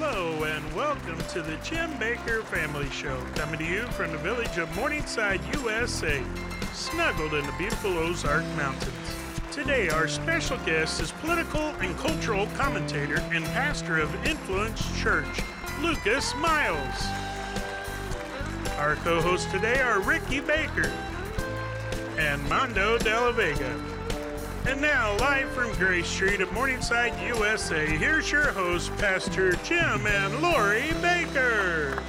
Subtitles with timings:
[0.00, 4.56] Hello and welcome to the Jim Bakker Family Show, coming to you from the village
[4.56, 6.22] of Morningside, USA,
[6.72, 8.94] snuggled in the beautiful Ozark Mountains.
[9.50, 15.42] Today, our special guest is political and cultural commentator and pastor of Influence Church,
[15.82, 17.04] Lucas Miles.
[18.78, 20.92] Our co hosts today are Ricky Bakker
[22.18, 23.97] and Mondo De La Vega.
[24.68, 30.42] And now, live from Grace Street at Morningside, USA, here's your host, Pastor Jim and
[30.42, 32.02] Lori Bakker.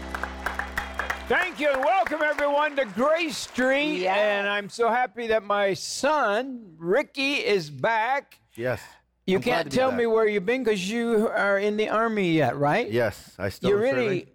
[1.30, 4.00] Thank you and welcome everyone to Grace Street.
[4.00, 4.14] Yeah.
[4.14, 8.38] And I'm so happy that my son, Ricky, is back.
[8.56, 8.82] Yes.
[9.26, 10.00] You I'm can't to be tell back.
[10.00, 12.92] me where you've been because you are in the army yet, right?
[12.92, 13.70] Yes, I still.
[13.70, 14.34] You're am really serving.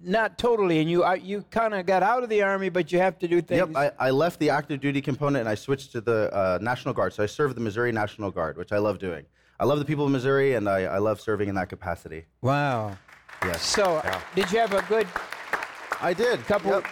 [0.00, 2.98] Not totally, and you uh, you kind of got out of the army, but you
[2.98, 3.68] have to do things.
[3.74, 6.94] Yep, I, I left the active duty component and I switched to the uh, National
[6.94, 7.12] Guard.
[7.12, 9.24] So I serve the Missouri National Guard, which I love doing.
[9.60, 12.24] I love the people of Missouri and I, I love serving in that capacity.
[12.42, 12.96] wow.
[13.44, 13.62] Yes.
[13.62, 14.02] So,
[14.34, 15.06] did you have a good
[16.00, 16.44] I did.
[16.46, 16.72] couple?
[16.72, 16.86] Yep.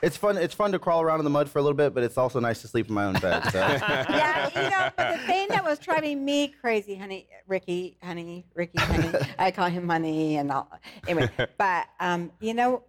[0.00, 0.36] It's fun.
[0.36, 2.38] It's fun to crawl around in the mud for a little bit, but it's also
[2.40, 3.42] nice to sleep in my own bed.
[3.50, 3.58] So.
[3.58, 8.78] yeah, you know, but the thing that was driving me crazy, honey, Ricky, honey, Ricky,
[8.78, 10.70] honey, I call him honey and all.
[11.06, 12.82] Anyway, but um, you know,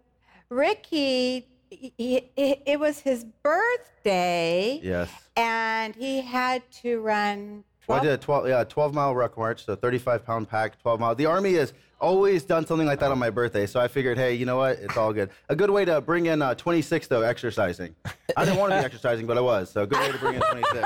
[0.48, 5.10] Ricky, he, he, it was his birthday, yes.
[5.36, 7.64] and he had to run.
[7.86, 11.00] Well, I did a 12, yeah, 12 mile ruck march, so 35 pound pack, 12
[11.00, 11.14] mile.
[11.14, 14.34] The Army has always done something like that on my birthday, so I figured, hey,
[14.34, 14.78] you know what?
[14.78, 15.30] It's all good.
[15.48, 17.94] A good way to bring in uh, 26, though, exercising.
[18.36, 20.34] I didn't want to be exercising, but I was, so a good way to bring
[20.34, 20.78] in 26.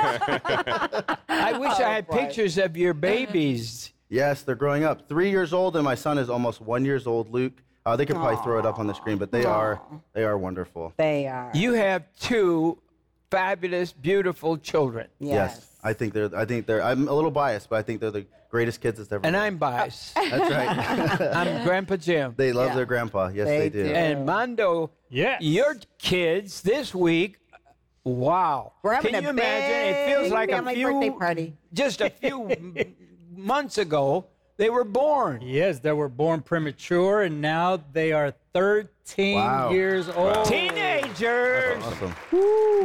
[1.29, 2.19] I wish I had boy.
[2.19, 3.93] pictures of your babies.
[4.09, 5.09] yes, they're growing up.
[5.09, 7.63] Three years old, and my son is almost one years old, Luke.
[7.87, 9.79] Uh, they could probably throw it up on the screen, but they are
[10.15, 10.95] they are wonderful.
[10.97, 11.51] They are.
[11.53, 12.79] You have two
[13.31, 15.09] fabulous, beautiful children.
[15.19, 15.71] yes.
[15.87, 16.35] I think they're.
[16.35, 16.83] I think they're.
[16.83, 18.25] I'm a little biased, but I think they're the
[18.55, 19.27] greatest kids that's ever.
[19.27, 19.43] And been.
[19.43, 20.15] I'm biased.
[20.31, 21.37] That's right.
[21.37, 22.35] I'm Grandpa Jim.
[22.37, 22.75] they love Yeah.
[22.77, 23.23] their grandpa.
[23.35, 23.83] Yes, They they, do.
[23.89, 23.91] do.
[23.93, 25.43] And Mondo, Yes.
[25.43, 27.39] your kids this week,
[28.05, 28.75] wow.
[28.85, 29.89] We're having Can you imagine?
[29.91, 31.57] It feels like a family few birthday party.
[31.73, 32.77] just a few m-
[33.37, 34.27] months ago
[34.57, 35.41] they were born.
[35.43, 39.71] Yes, they were born premature and now they are 13 Wow.
[39.71, 40.45] years old.
[40.47, 41.83] Teenagers.
[41.85, 42.15] Awesome.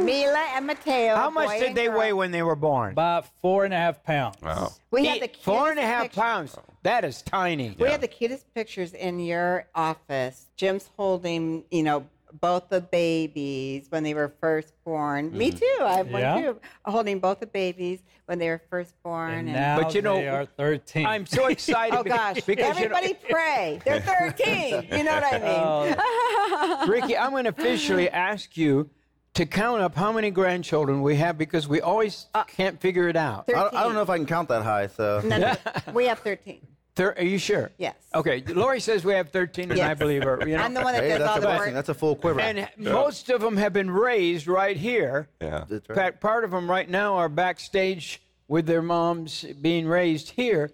[0.04, 1.14] Mila and Mateo.
[1.14, 1.98] How much did they girl.
[1.98, 2.92] weigh when they were born?
[2.92, 4.36] About four and a half pounds.
[4.42, 4.72] Wow.
[4.90, 6.20] We had the Eight- four and a cutest half pictures.
[6.22, 6.56] pounds.
[6.82, 7.76] That is tiny.
[7.78, 10.46] We have the cutest pictures in your office.
[10.56, 12.06] Jim's holding, you know,
[12.40, 15.36] both the babies when they were first born.
[15.36, 15.58] Me mm-hmm.
[15.58, 15.84] too.
[15.84, 16.34] I have Yeah.
[16.34, 16.60] one too.
[16.84, 19.32] Holding both the babies when they were first born.
[19.32, 21.06] And and- now But you know, they are 13.
[21.06, 21.96] I'm so excited.
[21.98, 22.40] oh gosh!
[22.42, 23.80] because you know- Everybody pray.
[23.84, 24.88] They're 13.
[24.92, 25.96] You know what I mean?
[25.98, 28.90] Oh, Ricky, I'm going to officially ask you
[29.34, 33.16] to count up how many grandchildren we have because we always uh, can't figure it
[33.16, 33.44] out.
[33.54, 34.88] I, I don't know if I can count that high.
[34.88, 35.54] So No, no,
[35.92, 36.60] we have 13.
[37.00, 37.70] Thir- are you sure?
[37.78, 37.94] Yes.
[38.14, 38.42] Okay.
[38.46, 40.38] Lori says we have 13, and I believe her.
[40.46, 40.62] You know?
[40.62, 41.66] I'm the one that hey, does that's all a the blessing.
[41.68, 41.74] work.
[41.74, 42.40] That's a full quiver.
[42.42, 45.30] And most of them have been raised right here.
[45.40, 45.64] Yeah.
[45.66, 45.96] That's In right.
[45.96, 50.72] fact, part of them right now are backstage with their moms being raised here,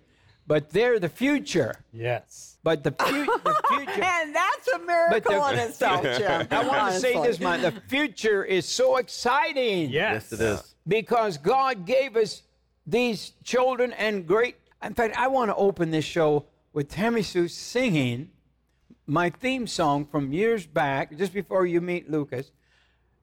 [0.48, 1.76] but they're the future.
[1.92, 2.54] yes.
[2.64, 4.03] But the, fu- the future.
[4.03, 6.48] And that's a miracle the- in itself, Jim.
[6.50, 7.62] I want to say this, man.
[7.62, 9.91] The future is so exciting.
[9.91, 10.31] Yes.
[10.31, 10.75] yes, it is.
[10.88, 12.43] because God gave us
[12.84, 14.56] these children and great.
[14.82, 18.31] In fact, I want to open this show with Tammy Sue singing
[19.06, 22.50] my theme song from years back, just before you meet Lucas,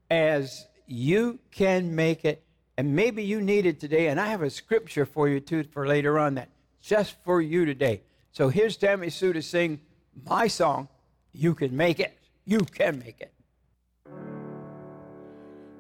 [0.10, 2.44] as You Can Make It.
[2.78, 4.08] And maybe you need it today.
[4.08, 6.50] And I have a scripture for you too for later on that
[6.82, 8.02] just for you today.
[8.32, 9.80] So here's Tammy Sue to sing
[10.26, 10.88] my song,
[11.32, 12.18] You Can Make It.
[12.46, 13.32] You can make it.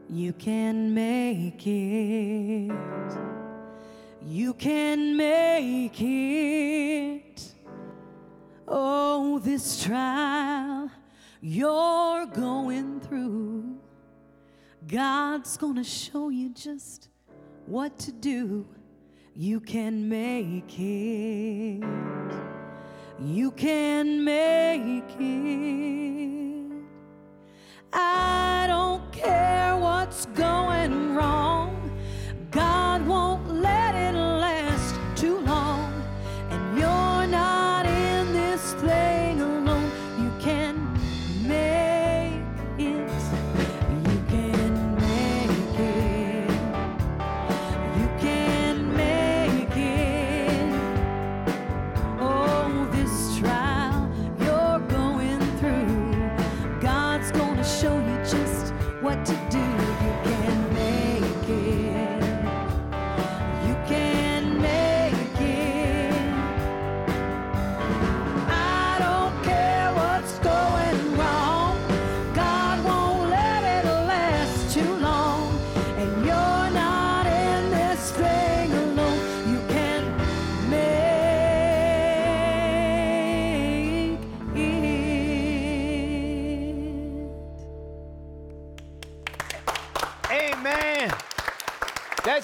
[0.09, 3.32] You can make it.
[4.25, 7.53] You can make it.
[8.67, 10.89] Oh, this trial
[11.41, 13.77] you're going through,
[14.87, 17.09] God's gonna show you just
[17.65, 18.65] what to do.
[19.35, 21.83] You can make it.
[23.19, 26.71] You can make it.
[27.91, 31.91] I don't care what's going wrong.
[32.51, 32.92] God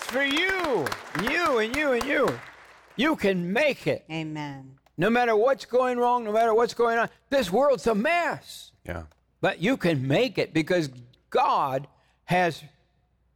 [0.09, 0.85] for you.
[1.23, 2.39] You and you and you.
[2.95, 4.03] You can make it.
[4.11, 4.75] Amen.
[4.97, 7.09] No matter what's going wrong, no matter what's going on.
[7.29, 8.71] This world's a mess.
[8.85, 9.03] Yeah.
[9.39, 10.89] But you can make it because
[11.29, 11.87] God
[12.25, 12.63] has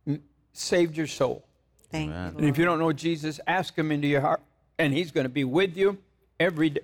[0.05, 0.21] m-
[0.51, 1.45] saved your soul.
[1.91, 2.15] Thank you.
[2.15, 4.41] And if you don't know Jesus, ask him into your heart,
[4.79, 5.99] and he's going to be with you
[6.39, 6.81] every day.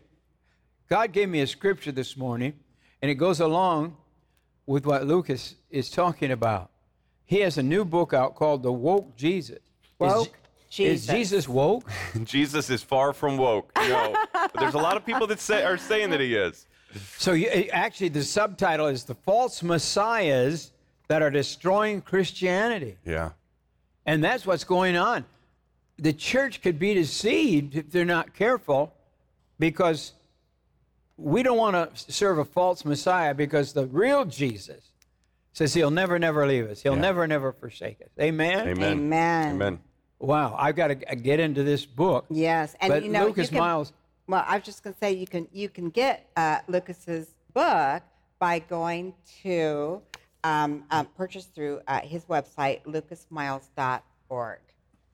[0.88, 2.54] God gave me a scripture this morning,
[3.02, 3.98] and it goes along
[4.66, 6.70] with what Lucas is talking about.
[7.26, 9.60] He has a new book out called The Woke Jesus.
[10.00, 11.16] Is- Woke Is Jesus.
[11.16, 11.90] Jesus woke?
[12.24, 13.72] Jesus is far from woke.
[13.76, 14.16] No.
[14.34, 16.68] but there's a lot of people that say are saying that he is.
[17.18, 20.72] So you, eh, actually, the subtitle is The False Messiahs
[21.08, 22.98] That Are Destroying Christianity.
[23.06, 23.32] Yeah.
[24.06, 25.26] And that's what's going on.
[25.98, 28.94] The church could be deceived if they're not careful
[29.60, 30.14] because
[31.18, 34.92] we don't want to serve a false Messiah because the real Jesus
[35.52, 36.82] says he'll never, never leave us.
[36.82, 37.02] He'll Yeah.
[37.02, 38.08] never, never forsake us.
[38.20, 38.70] Amen?
[38.70, 38.92] Amen.
[38.94, 39.50] Amen.
[39.56, 39.80] Amen.
[40.20, 42.26] Wow, I've got to get into this book.
[42.30, 43.94] Yes, and But you know, Lucas you can, Miles-
[44.28, 48.04] Well, I was just going to say you can you can get uh, Lucas's book
[48.38, 49.14] by going
[49.44, 50.02] to
[50.44, 54.60] um, um, purchase through uh, his website lucasmiles.org.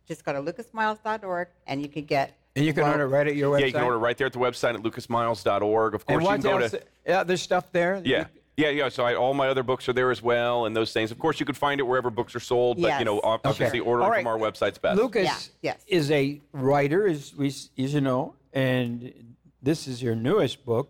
[0.07, 2.37] Just go to lucasmiles.org and you can get.
[2.55, 3.59] And you can well, order right at your website.
[3.61, 5.95] Yeah, you can order right there at the website at lucasmiles.org.
[5.95, 6.71] Of course, And you can go else?
[6.71, 6.81] to.
[7.05, 8.01] Yeah, there's stuff there.
[8.05, 8.27] Yeah.
[8.57, 8.87] Yeah, yeah.
[8.89, 11.11] So I, all my other books are there as well, and those things.
[11.11, 13.39] Of course, you can find it wherever books are sold, but you know, Yes.
[13.43, 13.79] obviously, Okay.
[13.81, 14.53] ordering All from our right.
[14.53, 14.97] website's best.
[14.97, 15.83] Lucas Yeah, yes.
[15.87, 20.89] is a writer, as we, as you know, and this is your newest book.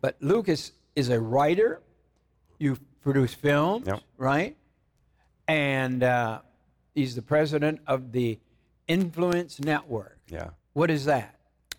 [0.00, 1.80] But Lucas is a writer.
[2.58, 4.00] You produce films, Yep.
[4.16, 4.56] right?
[5.46, 6.40] And uh,
[6.94, 8.38] he's the president of the
[8.88, 10.18] Influence Network.
[10.28, 10.50] Yeah.
[10.72, 11.34] What is that?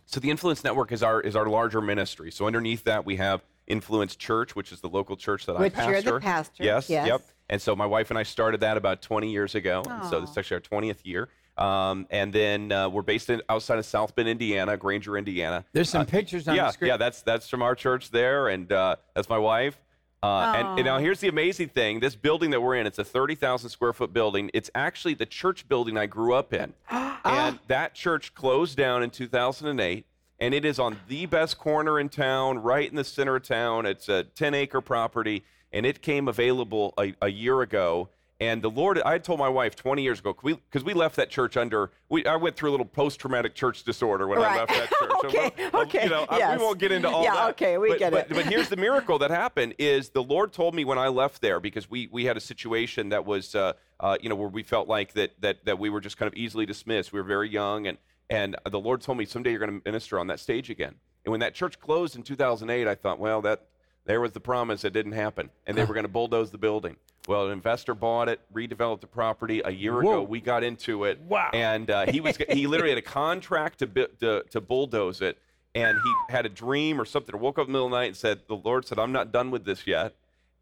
[0.06, 2.32] So the Influence Network is our is our larger ministry.
[2.32, 5.76] So underneath that we have Influence Church, which is the local church that Which I
[5.76, 5.92] pastor.
[5.92, 7.08] you're the pastor, Yes, yes.
[7.08, 7.22] Yep.
[7.50, 9.84] And so my wife and I started that about 20 years ago.
[9.88, 11.30] And so this is actually our 20th year.
[11.58, 15.64] Um, and then uh, we're based in outside of South Bend, Indiana, Granger, Indiana.
[15.74, 16.90] There's some Uh, pictures on yeah, the screen.
[16.90, 19.78] Yeah, that's that's from our church there, and uh, that's my wife.
[20.22, 23.06] Uh, and, and now here's the amazing thing: this building that we're in, it's a
[23.06, 24.52] 30,000 square foot building.
[24.54, 29.10] It's actually the church building I grew up in, and that church closed down in
[29.10, 30.06] 2008.
[30.40, 33.86] And it is on the best corner in town, right in the center of town.
[33.86, 38.10] It's a 10 acre property, and it came available a, a year ago.
[38.42, 41.30] And the Lord, I had told my wife 20 years ago, because we, left that
[41.30, 44.72] church under, we, I went through a little post traumatic church disorder when I left
[44.72, 45.12] that church.
[45.22, 47.50] So, Okay, well, okay, You know, I- we won't get into all Yeah, that.
[47.52, 48.36] okay, we but, get but, it.
[48.36, 51.62] But here's the miracle that happened is the Lord told me when I left there
[51.62, 53.72] because we we had a situation that was uh,
[54.02, 56.34] uh, you know where we felt like that that that we were just kind of
[56.38, 57.14] easily dismissed.
[57.14, 57.98] We were very young and
[58.30, 60.96] and the Lord told me someday you're going to minister on that stage again.
[61.26, 63.66] And when that church closed in 2008, I thought, well, that
[64.06, 66.96] there was the promise that didn't happen, and they were going to bulldoze the building.
[67.28, 69.62] Well, an investor bought it, redeveloped the property.
[69.66, 71.50] A year ago, we got into it, Wow.
[71.54, 73.88] and uh, he was he literally had a contract to,
[74.20, 75.40] to to bulldoze it,
[75.74, 77.34] and he had a dream or something.
[77.34, 79.12] Or woke up in the middle of the night and said, "The Lord said, I'm
[79.12, 80.14] not done with this yet."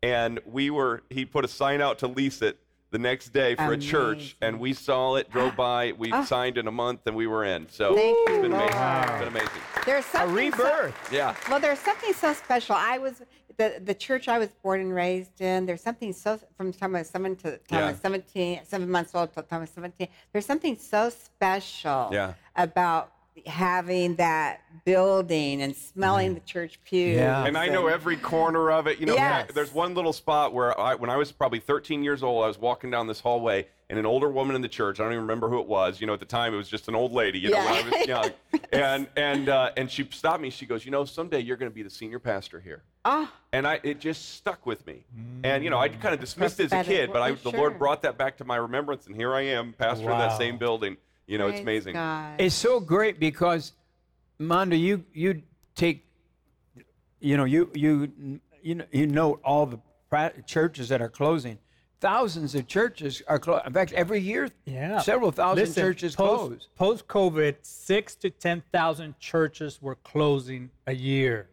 [0.01, 1.03] And we were.
[1.09, 2.59] He put a sign out to lease it
[2.93, 5.93] the next day for a church, and we saw it, drove by.
[5.93, 6.23] We ah.
[6.23, 7.67] signed in a month, and we were in.
[7.69, 8.79] So Thank it's you, been amazing.
[8.79, 9.03] Lord.
[9.03, 9.61] It's been amazing.
[9.83, 11.09] There's A something so- rebirth.
[11.11, 11.35] Yeah.
[11.49, 12.75] Well, there's something so special.
[12.77, 13.23] I was
[13.57, 15.65] the the church I was born and raised in.
[15.65, 18.59] There's something so from the time I was seven to the time I was Yeah.
[18.69, 20.07] 17, months old to the time I was 17.
[20.31, 22.35] There's something so special Yeah.
[22.55, 23.11] about
[23.45, 26.35] having that building and smelling mm-hmm.
[26.35, 27.15] the church pews.
[27.15, 27.45] Yeah.
[27.45, 28.99] And I know every corner of it.
[28.99, 29.51] You know, Yes.
[29.53, 32.59] there's one little spot where I, when I was probably 13 years old, I was
[32.59, 34.99] walking down this hallway, and an older woman in the church.
[34.99, 36.01] I don't even remember who it was.
[36.01, 37.39] You know, at the time, it was just an old lady.
[37.39, 38.31] You know, when I was young,
[38.71, 40.49] and and uh, and she stopped me.
[40.49, 43.67] She goes, "You know, someday you're going to be the senior pastor here." Oh, And
[43.67, 45.05] I, it just stuck with me.
[45.43, 45.99] And you know, I mm.
[45.99, 47.59] kind of dismissed it as a Prophetic kid, but I, word, the sure.
[47.59, 50.57] Lord brought that back to my remembrance, and here I am, pastor of that same
[50.57, 50.97] building.
[51.27, 51.93] You know, it's amazing.
[51.93, 52.39] God.
[52.39, 53.73] It's so great because,
[54.39, 55.41] Mondo, you you
[55.75, 56.05] take,
[57.19, 61.57] you know, you you you know, you note all the pra- churches that are closing.
[62.01, 63.65] Thousands of churches are closed.
[63.65, 64.99] In fact, every year, Yeah.
[64.99, 66.67] several thousand Listen, churches post, close.
[66.75, 71.47] Post COVID, six to 10,000 churches were closing a year.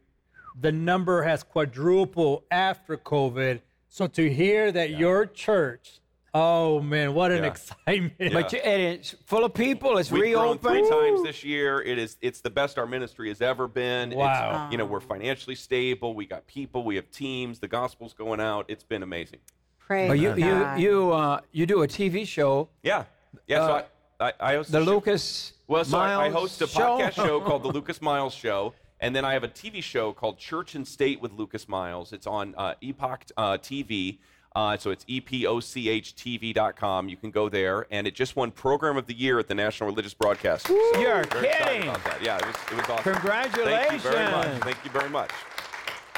[0.61, 3.61] The number has quadrupled after COVID.
[3.89, 6.01] So to hear that your church,
[6.35, 7.51] oh man, what an Yeah.
[7.51, 8.33] excitement.
[8.33, 9.99] But you, and it's full of people.
[9.99, 10.61] It's We've grown reopened.
[10.63, 11.81] three times this year.
[11.83, 14.11] It is it's the best our ministry has ever been.
[14.11, 14.65] Wow.
[14.67, 16.15] It's, you know, we're financially stable.
[16.15, 16.85] We got people.
[16.85, 17.59] We have teams.
[17.59, 18.67] The gospel's going out.
[18.69, 19.41] It's been amazing.
[19.79, 20.81] Praise But you you God.
[20.81, 23.05] you uh, you do a TV show, Yeah.
[23.47, 23.67] Yeah.
[23.67, 23.73] so
[24.21, 25.53] I, I, I host Uh, the a show- Lucas.
[25.67, 26.99] Well, so I, I Miles host a show?
[26.99, 30.37] podcast show called the Lucas Miles Show, and then I have a TV show called
[30.39, 32.13] Church and State with Lucas Miles.
[32.13, 34.19] It's on uh, Epoch uh, TV.
[34.57, 37.09] Uh, so it's epochtv.com.
[37.09, 39.89] You can go there, and it just won Program of the Year at the National
[39.89, 40.67] Religious Broadcast.
[40.67, 41.83] So You're kidding.
[41.85, 42.19] about that.
[42.23, 43.05] Yeah, it was, it was awesome.
[43.05, 44.05] Thank you very Congratulations.
[44.05, 44.63] much.
[44.63, 45.31] Thank you very much.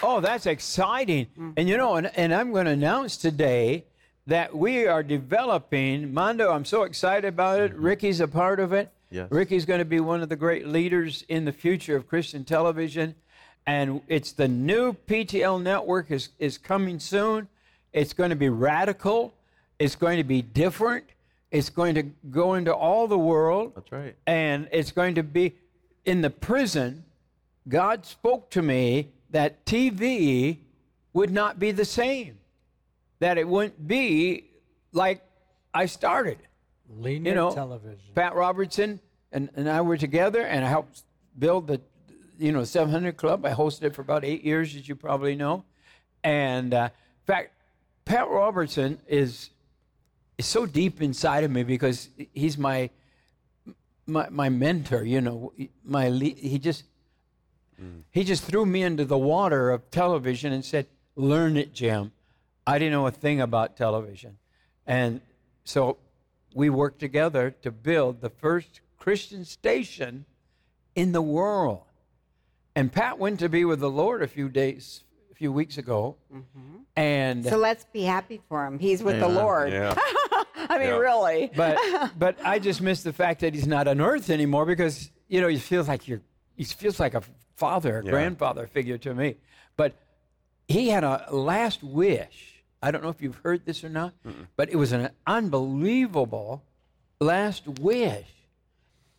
[0.02, 1.26] Oh, that's exciting.
[1.38, 1.52] Mm.
[1.58, 3.84] And you know, and, and I'm going to announce today
[4.26, 7.74] that we are developing, Mondo, I'm so excited about it.
[7.74, 8.90] Ricky's a part of it.
[9.10, 9.30] Yes.
[9.30, 13.14] Ricky's going to be one of the great leaders in the future of Christian television.
[13.66, 17.48] And it's the new PTL network is, is coming soon.
[17.92, 19.34] It's going to be radical.
[19.78, 21.04] It's going to be different.
[21.50, 23.72] It's going to go into all the world.
[23.74, 24.16] That's right.
[24.26, 25.54] And it's going to be
[26.04, 27.04] in the prison.
[27.68, 30.58] God spoke to me that TV
[31.12, 32.38] would not be the same,
[33.18, 34.50] that it wouldn't be
[34.92, 35.22] like
[35.74, 36.38] I started.
[36.88, 37.98] Linear You know, television.
[38.14, 41.02] Pat Robertson and, and I were together, and I helped
[41.38, 41.80] build the,
[42.38, 43.44] you know, 700 Club.
[43.46, 45.64] I hosted it for about eight years, as you probably know.
[46.22, 47.52] And uh, in fact,
[48.04, 49.50] Pat Robertson is
[50.38, 52.90] is so deep inside of me because he's my
[54.06, 55.04] my, my mentor.
[55.04, 55.52] You know,
[55.84, 56.84] my le- he just
[58.10, 62.12] he just threw me into the water of television and said, "Learn it, Jim."
[62.66, 64.38] I didn't know a thing about television,
[64.86, 65.20] and
[65.64, 65.98] so
[66.54, 70.26] we worked together to build the first Christian station
[70.94, 71.82] in the world.
[72.74, 75.02] And Pat went to be with the Lord a few days,
[75.42, 76.82] few weeks ago, mm-hmm.
[76.94, 78.78] and So let's be happy for him.
[78.78, 79.72] He's with the Lord.
[79.72, 79.92] Yeah.
[80.54, 80.98] I mean, Yeah.
[80.98, 81.50] really.
[81.56, 81.76] but
[82.16, 85.48] but I just miss the fact that he's not on Earth anymore because you know
[85.48, 86.20] he feels like you're
[86.54, 87.22] he feels like a
[87.56, 88.10] father, a Yeah.
[88.12, 89.34] grandfather figure to me.
[89.76, 89.96] But
[90.68, 92.62] he had a last wish.
[92.80, 94.14] I don't know if you've heard this or not,
[94.54, 96.62] but it was an unbelievable
[97.20, 98.28] last wish.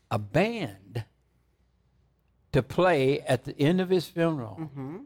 [0.09, 1.03] A band
[2.53, 4.97] to play at the end of his funeral, mm-hmm.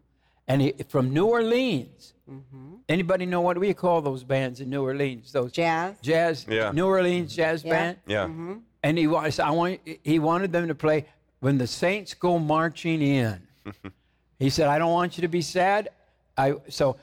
[0.47, 2.13] And he, from New Orleans.
[2.29, 2.75] Mm-hmm.
[2.89, 5.31] Anybody know what we call those bands in New Orleans?
[5.31, 5.95] Those Jazz.
[6.01, 6.71] jazz, Yeah.
[6.71, 7.69] New Orleans jazz Yeah.
[7.71, 7.97] band.
[8.05, 8.25] Yeah.
[8.25, 8.53] Mm-hmm.
[8.83, 11.05] And he was, I want, he wanted them to play
[11.39, 13.41] when the Saints go marching in.
[14.39, 15.89] he said, "I don't want you to be sad."
[16.37, 16.97] I so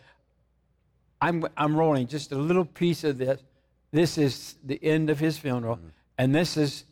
[1.20, 3.42] I'm I'm rolling just a little piece of this.
[3.90, 5.88] This is the end of his funeral, mm-hmm.
[6.18, 6.84] and this is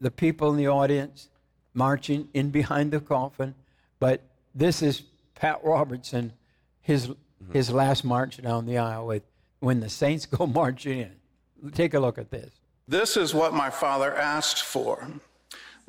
[0.00, 1.28] the people in the audience
[1.74, 3.54] marching in behind the coffin.
[3.98, 4.22] But
[4.54, 5.02] this is
[5.36, 6.32] Pat Robertson,
[6.80, 7.52] his mm-hmm.
[7.52, 9.22] his last march down the aisle with
[9.60, 11.70] when the Saints go marching in.
[11.72, 12.50] Take a look at this.
[12.88, 15.08] This is what my father asked for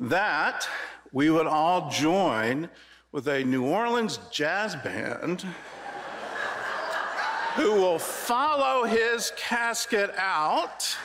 [0.00, 0.68] that
[1.12, 2.68] we would all join
[3.12, 5.42] with a New Orleans jazz band
[7.54, 10.96] who will follow his casket out.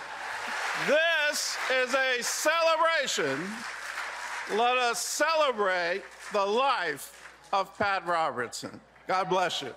[0.87, 3.39] This is a celebration.
[4.51, 7.22] Let us celebrate the life
[7.53, 8.81] of Pat Robertson.
[9.07, 9.73] God bless you.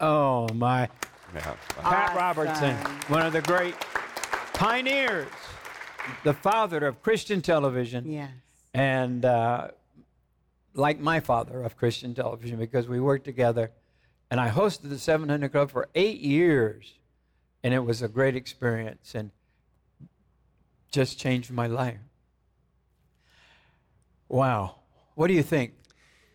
[0.00, 0.88] Oh my.
[1.34, 1.54] Yeah.
[1.80, 2.16] Pat Awesome.
[2.16, 2.76] Robertson,
[3.08, 3.74] one of the great
[4.52, 5.26] pioneers,
[6.22, 8.30] the father of Christian television, Yes.
[8.72, 9.68] and uh,
[10.74, 13.70] like my father of Christian television because we worked together.
[14.30, 16.94] And I hosted the 700 Club for eight years,
[17.62, 19.30] and it was a great experience and
[20.90, 21.98] just changed my life.
[24.28, 24.76] Wow.
[25.14, 25.74] What do you think?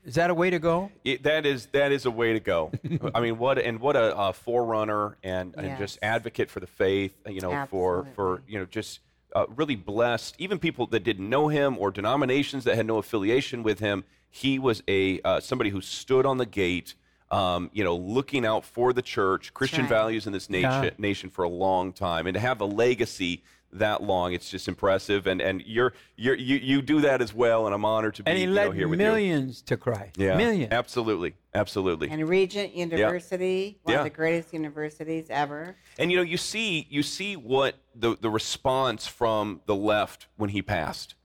[0.06, 0.92] Is that a way to go?
[1.04, 2.72] It, that is that is a way to go.
[3.14, 7.14] I mean, what and what a, uh forerunner and, and just advocate for the faith.
[7.28, 9.02] You know, for for you know just
[9.36, 10.36] uh, really blessed.
[10.40, 14.04] Even people that didn't know him or denominations that had no affiliation with him.
[14.30, 16.94] He was a uh, somebody who stood on the gate.
[17.32, 19.90] Um, you know, looking out for the church, Christian right.
[19.90, 20.90] values in this nation, Yeah.
[20.98, 25.28] nation for a long time, and to have a legacy that long, it's just impressive.
[25.28, 28.30] And and you're you're you, you do that as well, and I'm honored to be
[28.32, 29.06] And he you know, led here with you.
[29.06, 30.12] millions to cry.
[30.18, 30.72] Yeah, Millions.
[30.72, 32.10] Absolutely, absolutely.
[32.10, 34.00] And Regent University, one Yeah.
[34.00, 35.76] of the greatest universities ever.
[35.98, 40.50] And you know, you see, you see what the the response from the left when
[40.50, 41.16] he passed.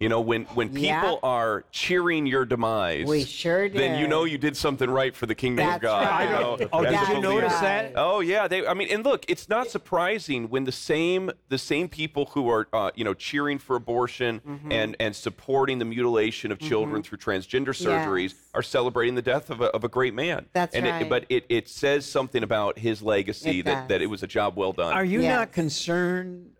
[0.00, 1.14] You know, when when people Yeah.
[1.22, 5.34] are cheering your demise, We sure Then you know you did something right for the
[5.34, 6.06] kingdom of God.
[6.08, 6.24] right.
[6.24, 6.68] you know?
[6.72, 7.60] Oh, As did you notice right.
[7.60, 7.92] that?
[7.96, 8.66] Oh yeah, they.
[8.66, 12.66] I mean, and look, it's not surprising when the same the same people who are
[12.72, 14.72] uh, you know cheering for abortion Mm-hmm.
[14.72, 18.34] and and supporting the mutilation of children through transgender surgeries Yes.
[18.54, 20.46] are celebrating the death of a, of a great man.
[20.54, 21.08] That's and It, right.
[21.10, 24.56] but it, it says something about his legacy It that, that it was a job
[24.56, 24.94] well done.
[24.94, 25.36] Are you Yes.
[25.36, 26.52] not concerned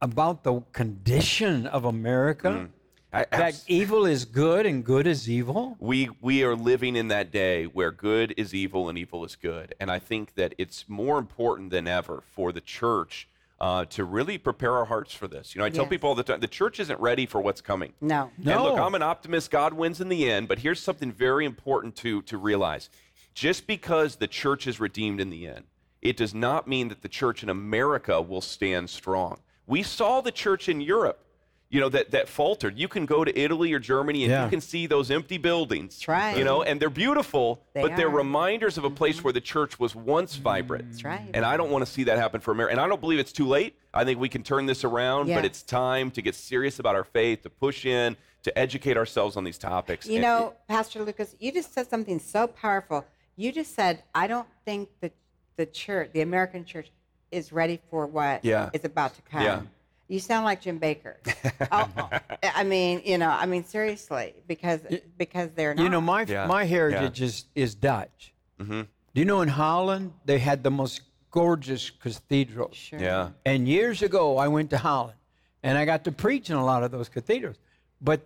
[0.00, 2.48] about the condition of America?
[2.48, 2.68] Mm.
[3.12, 5.76] I- that evil is good and good is evil?
[5.80, 9.74] we we are living in that day where good is evil and evil is good
[9.80, 13.26] and i think that it's more important than ever for the church
[13.60, 15.90] uh, to really prepare our hearts for this you know i tell Yes.
[15.90, 18.30] people all the time the church isn't ready for what's coming No.
[18.36, 21.96] and look i'm an optimist god wins in the end but here's something very important
[21.96, 22.90] to to realize
[23.32, 25.64] just because the church is redeemed in the end
[26.02, 29.38] it does not mean that the church in america will stand strong
[29.68, 31.24] we saw the church in europe
[31.70, 34.44] you know that that faltered you can go to italy or germany and Yeah.
[34.44, 36.36] you can see those empty buildings That's right.
[36.36, 39.24] you know and they're beautiful They but they're reminders of a place mm-hmm.
[39.24, 40.42] where the church was once mm-hmm.
[40.44, 41.30] vibrant That's right.
[41.34, 43.32] and i don't want to see that happen for america and i don't believe it's
[43.32, 46.78] too late i think we can turn this around but it's time to get serious
[46.78, 50.54] about our faith to push in to educate ourselves on these topics You And know,
[50.68, 53.04] Pastor Lucas, you just said something so powerful.
[53.36, 55.12] You just said, I don't think that
[55.56, 56.90] the church, the American church,
[57.30, 58.70] is ready for what is Yeah.
[58.84, 59.42] about to come.
[59.42, 59.62] Yeah.
[60.08, 61.16] You sound like Jim Bakker.
[61.70, 62.08] oh,
[62.42, 64.80] I mean, you know, I mean, seriously, because
[65.18, 65.82] because they're not.
[65.82, 66.68] You know, my Yeah, my yeah.
[66.68, 68.32] heritage is is Dutch.
[68.58, 68.80] Mm-hmm.
[69.14, 72.74] Do you know in Holland they had the most gorgeous cathedrals?
[72.76, 72.98] Sure.
[72.98, 75.18] yeah And years ago, I went to Holland,
[75.62, 77.56] and I got to preach in a lot of those cathedrals.
[78.00, 78.20] But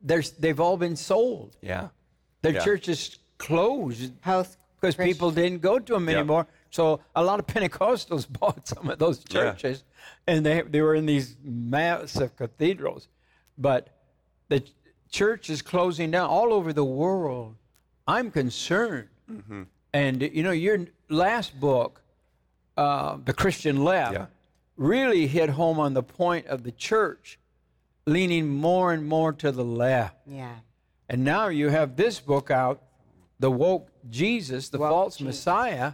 [0.00, 1.54] there's they've all been sold.
[1.60, 1.88] yeah
[2.40, 2.64] Their Yeah.
[2.64, 6.16] churches closed Post because people didn't go to them Yeah.
[6.18, 6.46] anymore.
[6.70, 9.40] So a lot of Pentecostals bought some of those Yeah.
[9.52, 9.84] churches,
[10.26, 13.08] and they they were in these massive cathedrals.
[13.58, 13.88] But
[14.48, 14.62] the
[15.10, 17.56] church is closing down all over the world.
[18.06, 19.08] I'm concerned.
[19.30, 19.62] Mm-hmm.
[19.92, 22.02] And you know, your last book,
[22.76, 24.26] uh, The Christian Left, Yeah.
[24.76, 27.38] really hit home on the point of the church
[28.06, 30.16] leaning more and more to the left.
[30.26, 30.54] Yeah.
[31.08, 32.82] And now you have this book out,
[33.40, 35.26] The Woke Jesus, the Woke False Jesus.
[35.26, 35.92] Messiah.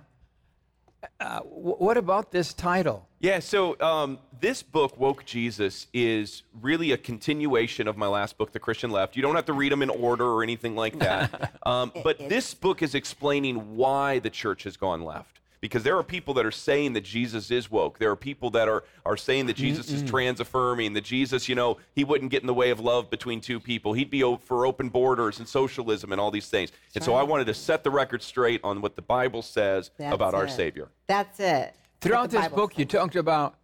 [1.20, 3.08] Uh, wh- what about this title?
[3.20, 8.52] Yeah, so um, this book, Woke Jesus, is really a continuation of my last book,
[8.52, 9.16] The Christian Left.
[9.16, 11.52] You don't have to read them in order or anything like that.
[11.66, 15.35] um, but this book is explaining why the church has gone left.
[15.60, 17.98] Because there are people that are saying that Jesus is woke.
[17.98, 21.54] There are people that are, are saying that Jesus is trans affirming, that Jesus, you
[21.54, 23.92] know, he wouldn't get in the way of love between two people.
[23.92, 26.72] He'd be for open borders and socialism and all these things.
[26.94, 30.14] and so I wanted to set the record straight on what the Bible says That's
[30.14, 30.46] about our.
[30.46, 30.88] Savior.
[31.06, 31.74] That's it.
[32.00, 33.56] Throughout this Bible book, you talked about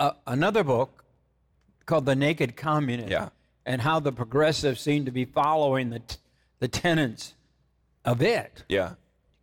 [0.00, 1.04] uh, another book
[1.86, 3.28] called The Naked Communist Yeah.
[3.66, 6.16] and how the progressives seem to be following the, t-
[6.60, 7.34] the tenets
[8.04, 8.64] of it.
[8.68, 8.92] Yeah.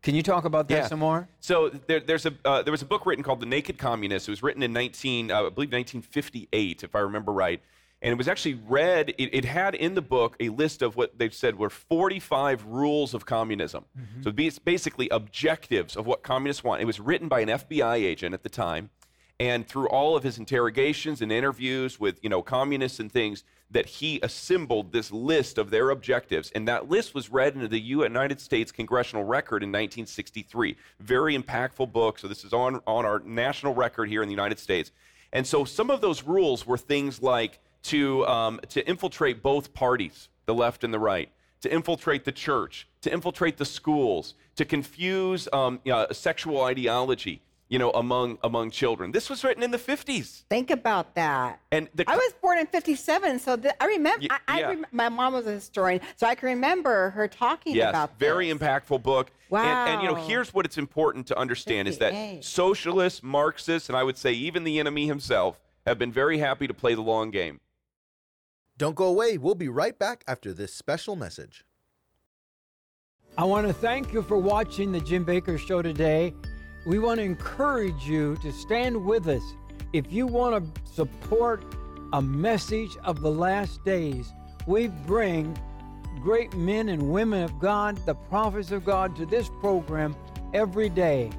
[0.02, 0.88] Can you talk about that Yeah.
[0.88, 1.28] some more?
[1.40, 4.28] So there, there's a uh, there was a book written called The Naked Communist.
[4.28, 7.62] It was written in 19 uh, I believe 1958, if I remember right.
[8.04, 9.10] And it was actually read.
[9.20, 13.14] It, it had in the book a list of what they've said were 45 rules
[13.14, 13.86] of communism.
[14.24, 16.82] So it's basically objectives of what communists want.
[16.82, 18.90] It was written by an FBI agent at the time,
[19.40, 23.86] and through all of his interrogations and interviews with you know communists and things, that
[23.86, 28.40] he assembled this list of their objectives, and that list was read into the United
[28.40, 30.76] States Congressional Record in 1963.
[31.00, 32.20] Very impactful book.
[32.20, 34.92] So this is on on our national record here in the United States.
[35.34, 40.30] And so some of those rules were things like to um, to infiltrate both parties,
[40.46, 41.30] the left and the right,
[41.62, 47.80] to infiltrate the church, to infiltrate the schools, to confuse um, uh, sexual ideology, you
[47.80, 49.14] know, among among children.
[49.14, 50.44] This was written in the 50s.
[50.50, 51.62] Think about that.
[51.72, 54.28] And the I was born in '57, so th- I remember.
[54.30, 54.68] Y- I, I yeah.
[54.68, 58.20] rem- my mom was a historian, so I can remember her talking Yes, about.
[58.20, 58.62] very this.
[58.62, 59.32] impactful book.
[59.50, 63.98] And, and you know, here's what it's important to understand is that socialists, Marxists, and
[63.98, 67.32] I would say even the enemy himself have been very happy to play the long
[67.32, 67.62] game.
[68.78, 69.38] Don't go away.
[69.38, 71.64] We'll be right back after this special message.
[73.38, 76.34] I want to thank you for watching the Jim Bakker Show today.
[76.84, 79.44] We want to encourage you to stand with us.
[79.94, 81.64] If you want to support
[82.12, 84.34] a message of the last days,
[84.66, 85.56] we bring
[86.24, 90.16] great men and women of God, the prophets of God, to this program
[90.56, 91.30] every day.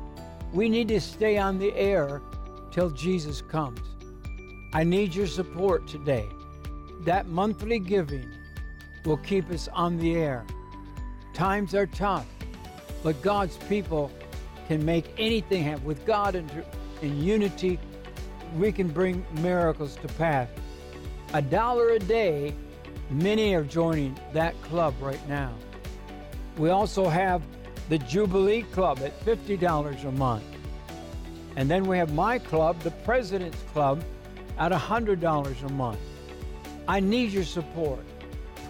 [0.52, 2.22] We need to stay on the air
[2.70, 3.80] till Jesus comes.
[4.72, 6.28] I need your support today.
[7.00, 8.30] That monthly giving
[9.04, 10.46] will keep us on the air.
[11.34, 12.26] Times are tough,
[13.02, 14.12] but God's people
[14.72, 15.84] can make anything happen.
[15.84, 16.48] With God in,
[17.02, 17.78] in unity,
[18.56, 20.48] we can bring miracles to pass.
[21.34, 22.54] A dollar a day,
[23.10, 25.52] many are joining that club right now.
[26.56, 27.42] We also have
[27.90, 30.44] the Jubilee Club at $50 a month.
[31.56, 34.02] And then we have my club, the President's Club,
[34.58, 35.98] at $100 a month.
[36.88, 38.04] I need your support.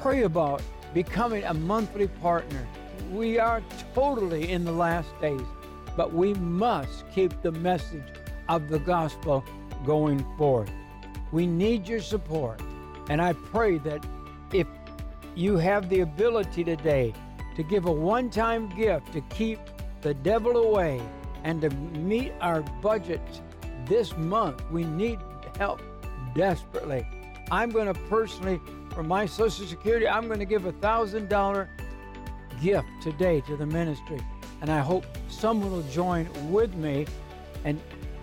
[0.01, 0.63] Pray about
[0.95, 2.67] becoming a monthly partner.
[3.13, 3.63] We are
[3.95, 5.41] totally in the last days,
[5.97, 8.03] but we must keep the message
[8.49, 9.45] of the gospel
[9.85, 10.71] going forth.
[11.31, 12.61] We need your support,
[13.09, 14.05] and I pray that
[14.53, 14.67] if
[15.35, 17.15] you have the ability today
[17.57, 19.59] to give a one time gift to keep
[20.03, 21.01] the devil away
[21.45, 23.21] and to meet our budget
[23.87, 24.63] this month.
[24.71, 25.19] We need
[25.59, 25.81] help
[26.35, 27.07] desperately.
[27.51, 31.69] I'm going to personally, for my Social Security, I'm going to give a thousand dollar
[32.63, 34.21] gift today to the ministry.
[34.61, 35.05] And I hope
[35.43, 37.05] someone will join with me
[37.65, 37.81] and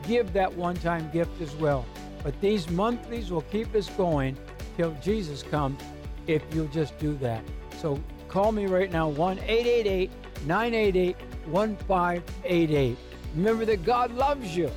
[0.07, 1.85] give that one time gift as well.
[2.23, 4.37] But these monthlies will keep us going
[4.77, 5.81] till Jesus comes
[6.27, 7.43] if you'll just do that.
[7.81, 10.09] So call me right now 1 888
[10.45, 12.97] 988 1588.
[13.35, 14.71] Remember that God loves you.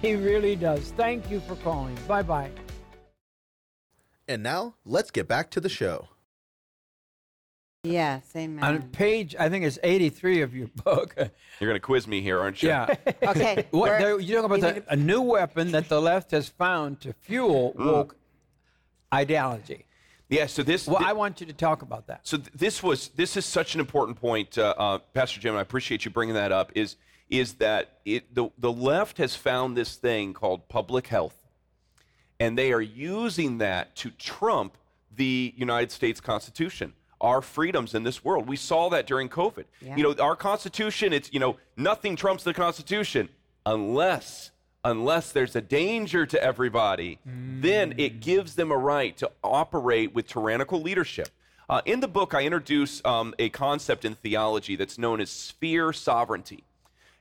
[0.00, 0.90] He really does.
[0.96, 1.98] Thank you for calling.
[2.08, 2.50] Bye bye.
[4.26, 6.08] And now, let's get back to the show.
[7.84, 8.64] Yes, amen.
[8.64, 11.14] On page, I think it's 83 of your book.
[11.16, 12.70] You're going to quiz me here, aren't you?
[12.70, 12.94] Yeah.
[13.22, 13.66] okay.
[13.70, 17.00] What, there- you're talking about need the, a new weapon that the left has found
[17.02, 17.84] to fuel Mm.
[17.86, 18.16] woke
[19.12, 19.84] ideology.
[20.30, 20.46] Yeah.
[20.46, 20.86] So this.
[20.88, 22.20] Well, thi- I want you to talk about that.
[22.26, 25.50] So th- this was this is such an important point, uh, uh, Pastor Jim.
[25.52, 26.72] and I appreciate you bringing that up.
[26.74, 26.96] Is
[27.28, 31.36] is that it, the the left has found this thing called public health,
[32.40, 34.78] and they are using that to trump
[35.14, 38.46] the United States Constitution, our freedoms in this world.
[38.46, 39.64] We saw that during COVID.
[39.80, 39.96] Yeah.
[39.96, 41.12] You know, our Constitution.
[41.12, 43.28] It's you know nothing trumps the Constitution
[43.66, 44.50] unless
[44.84, 50.26] unless there's a danger to everybody, then it gives them a right to operate with
[50.26, 51.30] tyrannical leadership.
[51.70, 55.94] Uh, in the book, I introduce um, a concept in theology that's known as sphere
[55.94, 56.64] sovereignty.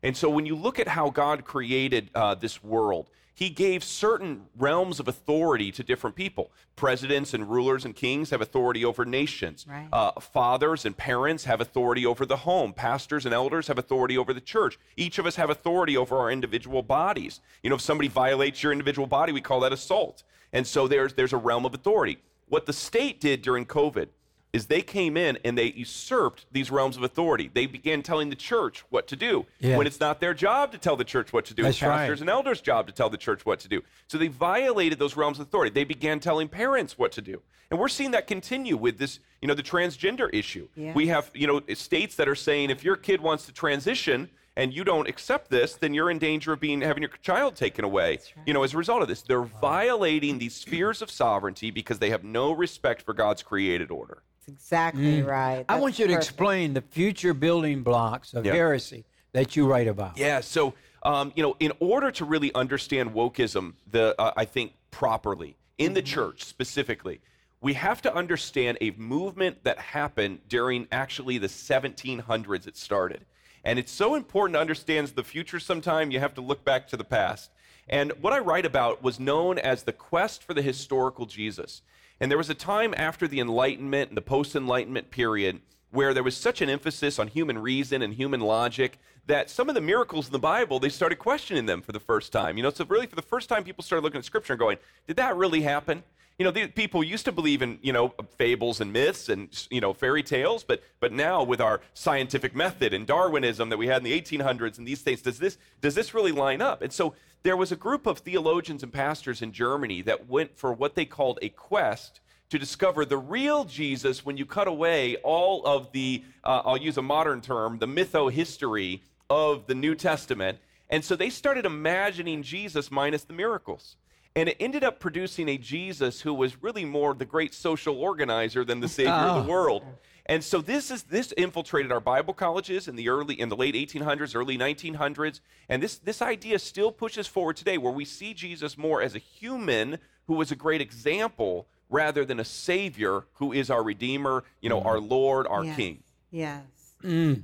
[0.04, 4.46] And so when you look at how God created uh, this world, he gave certain
[4.58, 6.52] realms of authority to different people.
[6.76, 9.66] Presidents and rulers and kings have authority over nations.
[9.68, 9.88] Right.
[9.92, 12.74] Uh, fathers and parents have authority over the home.
[12.74, 14.78] Pastors and elders have authority over the church.
[14.96, 17.42] Each of us have authority over our individual bodies.
[17.64, 20.24] You know, if somebody violates your individual body, we call that assault.
[20.52, 22.20] And so there's, there's a realm of authority.
[22.48, 24.10] What the state did during COVID
[24.54, 27.50] is they came in and they usurped these realms of authority.
[27.52, 29.78] They began telling the church what to do Yeah.
[29.78, 31.64] when it's not their job to tell the church what to do.
[31.64, 32.22] That's it's pastors right.
[32.22, 33.82] and elders' job to tell the church what to do.
[34.08, 35.74] So they violated those realms of authority.
[35.74, 37.42] They began telling parents what to do.
[37.72, 40.68] And we're seeing that continue with this, you know, the transgender issue.
[40.76, 40.94] Yeah.
[40.94, 44.72] We have, you know, states that are saying if your kid wants to transition and
[44.72, 48.12] you don't accept this, then you're in danger of being having your child taken away.
[48.12, 48.34] Right.
[48.46, 52.12] You know, as a result of this, they're violating these spheres of sovereignty because they
[52.12, 54.22] have no respect for God's created order.
[54.46, 55.66] That's exactly right.
[55.68, 55.74] Mm.
[55.74, 56.30] I want you to perfect.
[56.30, 58.54] explain the future building blocks of Yeah.
[58.54, 60.18] heresy that you write about.
[60.18, 60.42] Yeah.
[60.42, 65.56] So, um, you know, in order to really understand wokeism, the uh, I think properly
[65.78, 67.22] in the church specifically,
[67.62, 72.68] we have to understand a movement that happened during actually the 1700s.
[72.68, 73.26] It started,
[73.64, 75.60] and it's so important to understand the future.
[75.60, 77.52] Sometime you have to look back to the past.
[77.90, 81.82] And what I write about was known as the quest for the historical Jesus.
[82.20, 86.24] And there was a time after the Enlightenment and the post Enlightenment period where there
[86.24, 88.98] was such an emphasis on human reason and human logic
[89.28, 92.32] that some of the miracles in the Bible, they started questioning them for the first
[92.32, 92.58] time.
[92.58, 94.78] You know, so really for the first time, people started looking at Scripture and going,
[95.08, 96.04] did that really happen?
[96.40, 99.80] You know, the people used to believe in, you know, fables and myths and, you
[99.80, 103.98] know, fairy tales, but, but now with our scientific method and Darwinism that we had
[103.98, 106.82] in the 1800s and these things, does this, does this really line up?
[106.82, 110.74] And so there was a group of theologians and pastors in Germany that went for
[110.74, 115.66] what they called a quest to discover the real Jesus when you cut away all
[115.66, 120.60] of the, uh, I'll use a modern term, the mytho history of the New Testament.
[120.90, 123.98] And so they started imagining Jesus minus the miracles.
[124.36, 128.64] And it ended up producing a Jesus who was really more the great social organizer
[128.64, 129.84] than the savior of the world.
[130.26, 133.76] And so this is this infiltrated our Bible colleges in the early in the late
[133.76, 138.78] 1800s, early 1900s, and this this idea still pushes forward today where we see Jesus
[138.78, 143.70] more as a human who was a great example rather than a savior who is
[143.70, 144.86] our redeemer, you know, mm.
[144.86, 145.76] our Lord, our Yes.
[145.76, 146.04] king.
[146.32, 146.64] Yes.
[147.04, 147.44] Mm.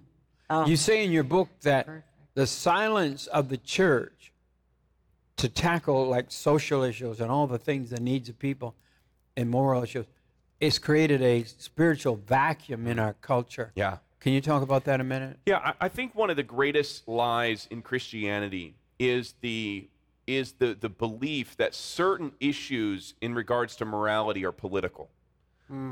[0.49, 0.65] Oh.
[0.65, 2.07] You say in your book that Perfect.
[2.33, 4.31] the silence of the church
[5.37, 8.73] to tackle like social issues and all the things, the needs of people
[9.37, 10.05] and moral issues,
[10.59, 13.71] it's created a spiritual vacuum in our culture.
[13.75, 13.97] Yeah.
[14.19, 15.39] Can you talk about that a minute?
[15.45, 19.87] Yeah, I, I think one of the greatest lies in Christianity is the
[20.27, 25.09] is the, the belief that certain issues in regards to morality are political.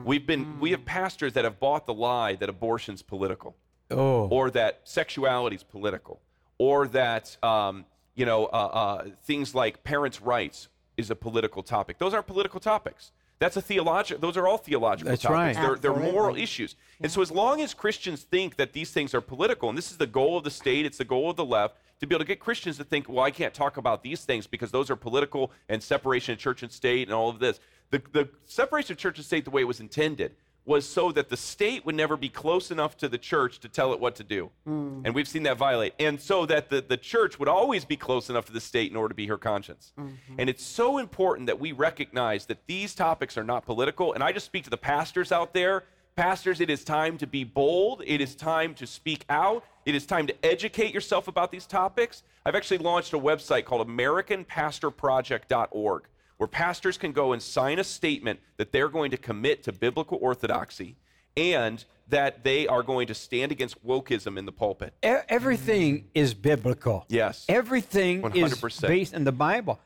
[0.05, 3.55] We've been we have pastors that have bought the lie that abortion's political,
[3.91, 4.27] Oh.
[4.29, 6.19] or that sexuality is political,
[6.57, 8.49] or that um, you know uh,
[8.81, 11.99] uh, things like parents' rights is a political topic.
[11.99, 13.11] Those aren't political topics.
[13.39, 14.19] That's a theological.
[14.19, 15.57] Those are all theological That's topics.
[15.57, 15.65] right.
[15.65, 16.43] They're, they're moral Absolutely.
[16.43, 16.75] issues.
[17.01, 19.97] And so, as long as Christians think that these things are political, and this is
[19.97, 22.27] the goal of the state, it's the goal of the left, to be able to
[22.27, 25.51] get Christians to think, well, I can't talk about these things because those are political
[25.69, 27.59] and separation of church and state and all of this.
[27.89, 30.35] The, the separation of church and state, the way it was intended,
[30.67, 33.93] was so that the state would never be close enough to the church to tell
[33.93, 34.51] it what to do.
[34.65, 35.01] Hmm.
[35.05, 35.93] And we've seen that violate.
[35.97, 38.97] And so that the, the church would always be close enough to the state in
[38.97, 39.93] order to be her conscience.
[39.97, 40.35] Mm-hmm.
[40.37, 44.11] And it's so important that we recognize that these topics are not political.
[44.11, 45.85] And I just speak to the pastors out there.
[46.17, 48.03] Pastors, it is time to be bold.
[48.05, 49.63] It is time to speak out.
[49.85, 52.23] It is time to educate yourself about these topics.
[52.45, 56.03] I've actually launched a website called AmericanPastorProject.org
[56.37, 60.17] where pastors can go and sign a statement that they're going to commit to biblical
[60.21, 60.95] orthodoxy
[61.35, 64.93] and that they are going to stand against wokeism in the pulpit.
[65.03, 67.05] Everything is biblical.
[67.09, 67.45] Yes.
[67.49, 68.87] Everything is 100%.
[68.87, 69.79] based in the Bible.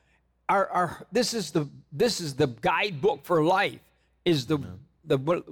[0.48, 3.80] Our, our, this is the this is the guidebook for life.
[4.24, 4.58] Is the
[5.04, 5.42] the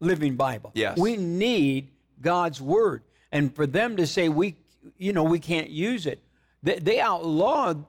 [0.00, 0.70] living Bible.
[0.74, 0.96] Yes.
[0.96, 1.88] We need
[2.22, 4.56] God's word, and for them to say we,
[4.96, 6.22] you know, we can't use it.
[6.62, 7.84] They, they outlawed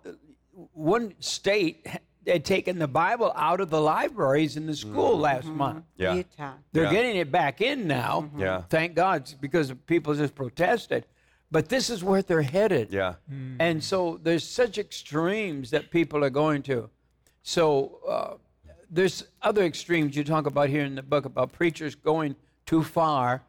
[0.74, 1.86] one state
[2.28, 5.22] had taken the Bible out of the libraries in the school mm-hmm.
[5.22, 5.58] last mm-hmm.
[5.58, 5.86] month.
[5.96, 6.16] Yeah.
[6.16, 6.54] Utah.
[6.72, 6.92] They're Yeah.
[6.92, 8.22] getting it back in now.
[8.22, 8.40] Mm-hmm.
[8.40, 8.62] Yeah.
[8.70, 11.06] Thank God, because people just protested.
[11.50, 12.92] But this is where they're headed.
[12.92, 13.16] Yeah.
[13.60, 16.90] And so there's such extremes that people are going to.
[17.42, 18.34] So uh,
[18.90, 22.36] there's other extremes you talk about here in the book about preachers going
[22.66, 23.44] too far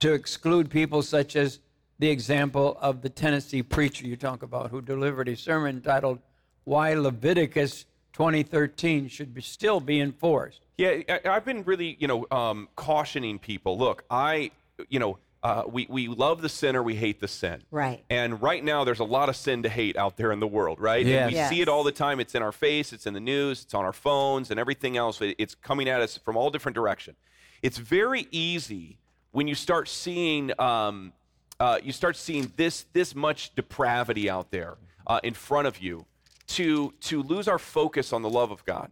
[0.00, 1.58] to exclude people, such as
[1.98, 6.18] the example of the Tennessee preacher you talk about who delivered a sermon entitled
[6.64, 12.26] "Why Leviticus 2013 Should be, Still Be Enforced." Yeah, I, I've been really, you know,
[12.30, 13.76] um, cautioning people.
[13.78, 14.50] Look, I,
[14.88, 17.62] you know, uh, we, we love the sinner, we hate the sin.
[17.70, 18.02] Right.
[18.08, 20.80] And right now, there's a lot of sin to hate out there in the world,
[20.80, 21.04] right?
[21.04, 21.22] Yes.
[21.24, 21.50] And we Yes.
[21.50, 22.18] see it all the time.
[22.18, 25.20] It's in our face, it's in the news, it's on our phones, and everything else.
[25.20, 27.18] It- It's coming at us from all different directions.
[27.62, 28.96] It's very easy
[29.32, 31.12] when you start seeing, um,
[31.60, 36.06] uh, you start seeing this this much depravity out there uh, in front of you,
[36.48, 38.90] to to lose our focus on the love of God.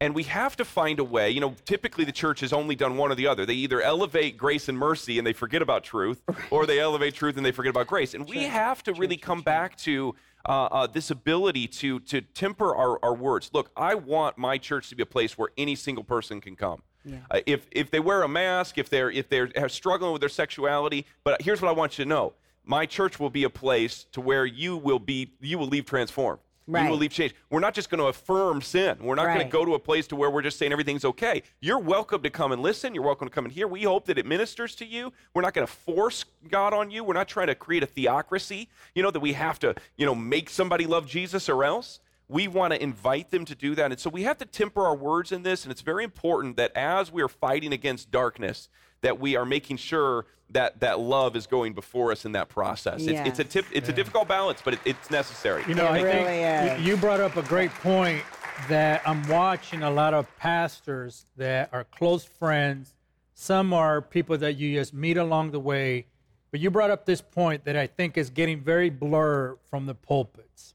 [0.00, 1.30] And we have to find a way.
[1.30, 3.46] You know, typically the church has only done one or the other.
[3.46, 7.36] They either elevate grace and mercy and they forget about truth, or they elevate truth
[7.36, 8.12] and they forget about grace.
[8.14, 12.74] And we have to really come back to uh, uh, this ability to to temper
[12.74, 13.50] our, our words.
[13.52, 16.82] Look, I want my church to be a place where any single person can come.
[17.30, 20.28] Uh, if if they wear a mask, if they're if they're are struggling with their
[20.28, 22.32] sexuality, but here's what I want you to know:
[22.64, 26.40] my church will be a place to where you will be you will leave transformed.
[26.66, 26.92] You will Right.
[26.92, 27.34] leave changed.
[27.50, 28.96] We're not just going to affirm sin.
[29.00, 31.42] We're not going to go to a place to where we're just saying everything's okay.
[31.60, 32.94] You're welcome to come and listen.
[32.94, 33.66] You're welcome to come and hear.
[33.66, 35.12] We hope that it ministers to you.
[35.34, 37.02] We're not going to force God on you.
[37.02, 40.14] We're not trying to create a theocracy, you know, that we have to, you know,
[40.14, 41.98] make somebody love Jesus or else.
[42.28, 43.90] We want to invite them to do that.
[43.90, 45.64] And so we have to temper our words in this.
[45.64, 48.68] And it's very important that as we are fighting against darkness,
[49.02, 53.02] that we are making sure that that love is going before us in that process.
[53.06, 55.64] It's, it's a tip, it's a difficult balance, but it, it's necessary.
[55.66, 56.86] You know, It I really y- is.
[56.86, 58.22] you brought up a great point
[58.68, 62.94] that I'm watching a lot of pastors that are close friends.
[63.34, 66.06] Some are people that you just meet along the way.
[66.50, 69.94] But you brought up this point that I think is getting very blurred from the
[69.94, 70.74] pulpits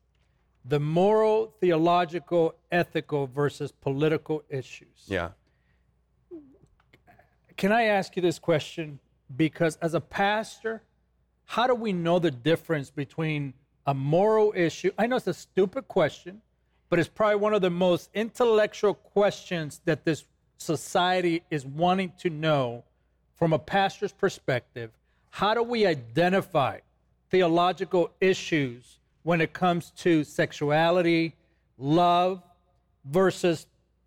[0.66, 5.06] the moral, theological, ethical versus political issues.
[5.06, 5.30] Yeah.
[7.58, 9.00] Can I ask you this question?
[9.36, 10.84] Because as a pastor,
[11.46, 13.54] how do we know the difference between
[13.86, 14.92] a moral issue?
[14.98, 16.42] I know it's a stupid question,
[16.90, 20.24] but it's probably one of the most intellectual questions that this
[20.58, 22.84] society is wanting to know
[23.36, 24.92] from a pastor's perspective.
[25.32, 26.80] How do we identify
[27.30, 31.36] theological issues when it comes to sexuality,
[31.78, 32.42] love,
[33.04, 33.66] versus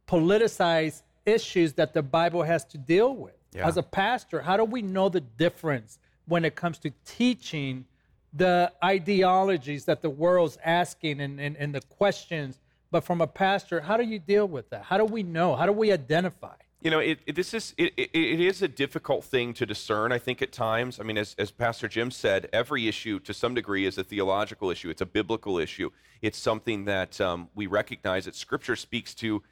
[0.09, 3.35] politicized issues that the Bible has to deal with.
[3.53, 3.67] Yeah.
[3.67, 7.85] As a pastor, how do we know the difference when it comes to teaching
[8.33, 12.59] the ideologies that the world's asking and, and, and the questions?
[12.93, 14.85] But from a pastor, how do you deal with that?
[14.85, 15.57] How do we know?
[15.57, 16.55] How do we identify?
[16.83, 20.13] You know, it, it, this is it, it, it is a difficult thing to discern.
[20.13, 20.99] I think at times.
[20.99, 24.71] I mean, as, as Pastor Jim said, every issue to some degree is a theological
[24.71, 24.89] issue.
[24.89, 25.91] It's a biblical issue.
[26.23, 29.43] It's something that um, we recognize that Scripture speaks to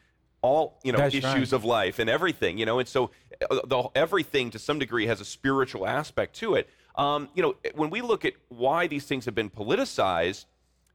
[0.42, 1.52] all you know That's issues right.
[1.52, 2.58] of life and everything.
[2.58, 3.10] You know, and so
[3.50, 6.68] uh, the, everything to some degree has a spiritual aspect to it.
[6.96, 10.46] Um, you know, when we look at why these things have been politicized,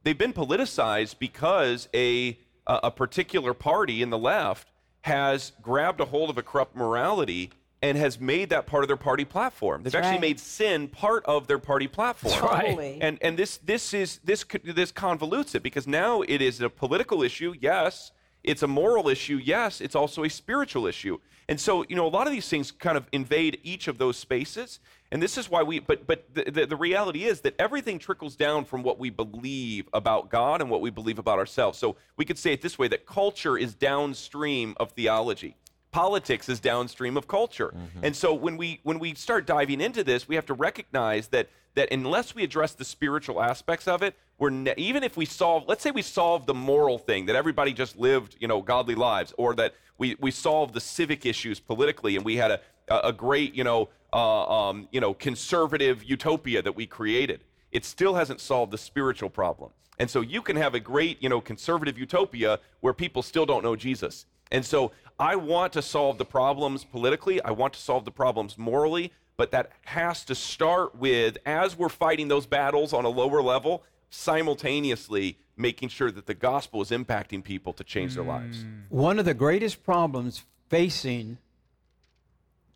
[0.02, 4.68] they've been politicized because a a a particular party in the left
[5.02, 7.50] has grabbed a hold of a corrupt morality
[7.84, 9.82] and has made that part of their party platform.
[9.82, 10.20] They've actually right.
[10.20, 12.32] made sin part of their party platform.
[12.34, 12.98] Totally.
[13.02, 17.22] And and this this is this this convolutes it because now it is a political
[17.22, 17.52] issue.
[17.60, 18.12] Yes,
[18.44, 19.40] it's a moral issue.
[19.42, 21.18] Yes, it's also a spiritual issue.
[21.48, 24.16] And so you know a lot of these things kind of invade each of those
[24.16, 24.80] spaces.
[25.12, 25.80] And this is why we.
[25.80, 29.88] But but the, the, the reality is that everything trickles down from what we believe
[29.92, 31.78] about God and what we believe about ourselves.
[31.78, 35.56] So we could say it this way: that culture is downstream of theology.
[35.94, 37.68] politics is downstream of culture.
[37.68, 38.04] Mm-hmm.
[38.06, 41.48] And so when we when we start diving into this, we have to recognize that
[41.76, 45.64] that unless we address the spiritual aspects of it, we're ne- even if we solve,
[45.68, 49.32] let's say we solve the moral thing that everybody just lived, you know, godly lives,
[49.38, 53.54] or that we we solve the civic issues politically, and we had a a, great,
[53.54, 57.44] you know, uh, um, you know, conservative utopia that we created.
[57.72, 59.70] It still hasn't solved the spiritual problem.
[59.98, 63.62] And so you can have a great, you know, conservative utopia where people still don't
[63.62, 64.26] know Jesus.
[64.50, 68.58] And so I want to solve the problems politically, I want to solve the problems
[68.58, 73.42] morally, but that has to start with, as we're fighting those battles on a lower
[73.42, 73.82] level,
[74.14, 78.62] simultaneously making sure that the gospel is impacting people to change their lives.
[78.62, 78.68] Hmm.
[78.88, 81.38] One of the greatest problems facing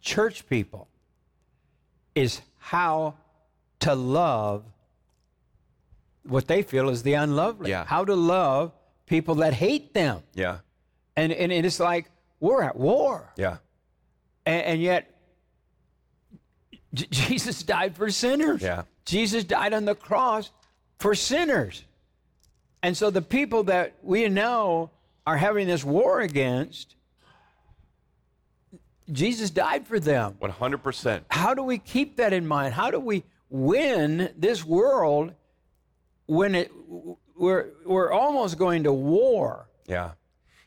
[0.01, 0.89] church people
[2.15, 3.15] is how
[3.81, 4.65] to love
[6.25, 7.71] what they feel is the unlovely.
[7.71, 7.85] Yeah.
[7.85, 8.73] How to love
[9.07, 10.23] people that hate them.
[10.35, 10.59] Yeah.
[11.17, 13.33] And, and it's like we're at war.
[13.37, 13.59] Yeah.
[14.45, 15.15] And, and yet,
[16.95, 18.61] J- Jesus died for sinners.
[18.61, 18.83] Yeah.
[19.05, 20.51] Jesus died on the cross
[20.99, 21.85] for sinners.
[22.83, 24.91] And so the people that we now
[25.27, 26.95] are having this war against,
[29.11, 30.37] Jesus died for them.
[30.41, 31.23] 100%.
[31.31, 32.75] How do we keep that in mind?
[32.75, 35.33] How do we win this world
[36.27, 36.71] when it
[37.37, 39.69] we're we're almost going to war?
[39.87, 40.13] Yeah.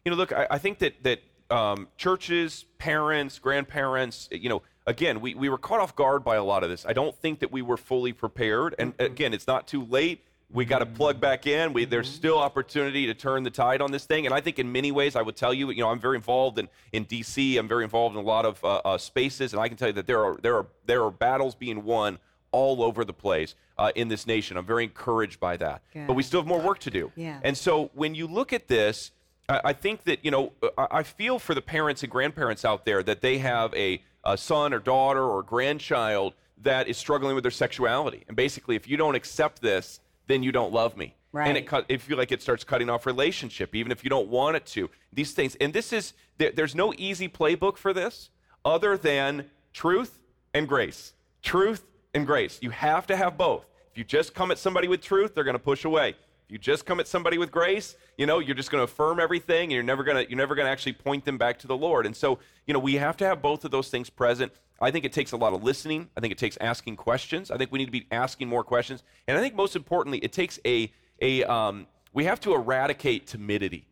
[0.04, 5.22] You know, look, I, I think that that um, churches, parents, grandparents, you know, again,
[5.22, 6.86] we, we were caught off guard by a lot of this.
[6.86, 8.76] I don't think that we were fully prepared.
[8.80, 10.24] And again, it's not too late.
[10.54, 11.72] We got to plug back in.
[11.72, 14.26] We, there's still opportunity to turn the tide on this thing.
[14.26, 16.60] And I think in many ways, I would tell you, you know, I'm very involved
[16.60, 17.58] in, in D.C.
[17.58, 19.94] I'm very involved in a lot of uh, uh, spaces, and I can tell you
[19.94, 22.20] that there are there are there are battles being won
[22.52, 24.58] all over the place uh, in this nation.
[24.58, 25.84] I'm very encouraged by that.
[26.06, 27.14] But we still have more work to do.
[27.16, 27.40] Yeah.
[27.44, 29.12] And so when you look at this,
[29.48, 32.84] I, I think that you know I, I feel for the parents and grandparents out
[32.84, 37.44] there that they have a, a son or daughter or grandchild that is struggling with
[37.44, 41.16] their sexuality, and basically, if you don't accept this, then you don't love me.
[41.34, 41.56] And Right.
[41.56, 44.58] it cut, if you like, it starts cutting off relationship, even if you don't want
[44.58, 44.90] it to.
[45.14, 48.30] These things, and this is there, there's no easy playbook for this,
[48.66, 50.22] other than truth
[50.54, 51.14] and grace.
[51.42, 52.60] Truth and grace.
[52.62, 53.66] You have to have both.
[53.92, 56.16] If you just come at somebody with truth, they're going to push away.
[56.52, 59.64] You just come at somebody with grace, you know, you're just going to affirm everything,
[59.64, 61.78] and you're never going to you're never going to actually point them back to the
[61.78, 62.06] Lord.
[62.06, 64.52] And so, you know, we have to have both of those things present.
[64.82, 66.10] I think it takes a lot of listening.
[66.18, 67.52] I think it takes asking questions.
[67.52, 69.02] I think we need to be asking more questions.
[69.30, 73.88] And I think most importantly, it takes a a um, we have to eradicate timidity.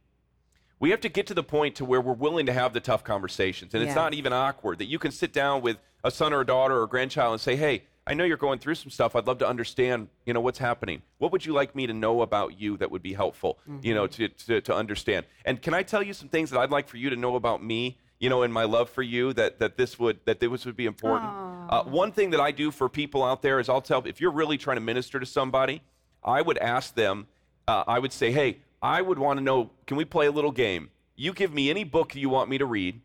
[0.81, 3.05] We have to get to the point to where we're willing to have the tough
[3.05, 4.79] conversations, and it's not even awkward.
[4.79, 7.41] That you can sit down with a son or a daughter or a grandchild and
[7.41, 9.15] say, "Hey, I know you're going through some stuff.
[9.15, 11.03] I'd love to understand, you know, what's happening.
[11.19, 14.07] What would you like me to know about you that would be helpful, you know,
[14.07, 15.27] to, to to understand?
[15.45, 17.63] And can I tell you some things that I'd like for you to know about
[17.63, 20.75] me, you know, and my love for you that that this would that this would
[20.75, 21.31] be important.
[21.69, 24.31] Uh, one thing that I do for people out there is I'll tell if you're
[24.31, 25.83] really trying to minister to somebody,
[26.23, 27.27] I would ask them.
[27.67, 29.69] Uh, I would say, "Hey, I would want to know.
[29.85, 30.89] Can we play a little game?
[31.15, 33.01] You give me any book you want me to read,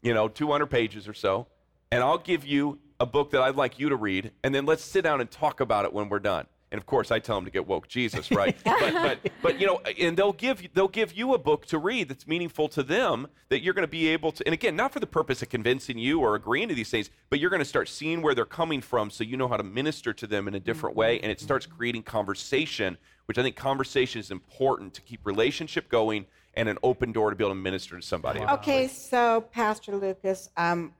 [0.00, 1.46] you know, 200 pages or so,
[1.92, 4.84] and I'll give you a book that I'd like you to read, and then let's
[4.84, 7.44] sit down and talk about it when we're done." And of course, I tell them
[7.44, 8.56] to get woke Jesus, right?
[8.64, 11.78] but, but, but you know, and they'll give you- they'll give you a book to
[11.78, 14.44] read that's meaningful to them that you're going to be able to.
[14.44, 17.38] And again, not for the purpose of convincing you or agreeing to these things, but
[17.38, 20.12] you're going to start seeing where they're coming from, so you know how to minister
[20.14, 24.18] to them in a different way, and it starts creating conversation, which I think conversation
[24.20, 27.96] is important to keep relationship going and an open door to be able to minister
[27.96, 28.40] to somebody.
[28.40, 30.92] Okay, so Pastor Lucas, um,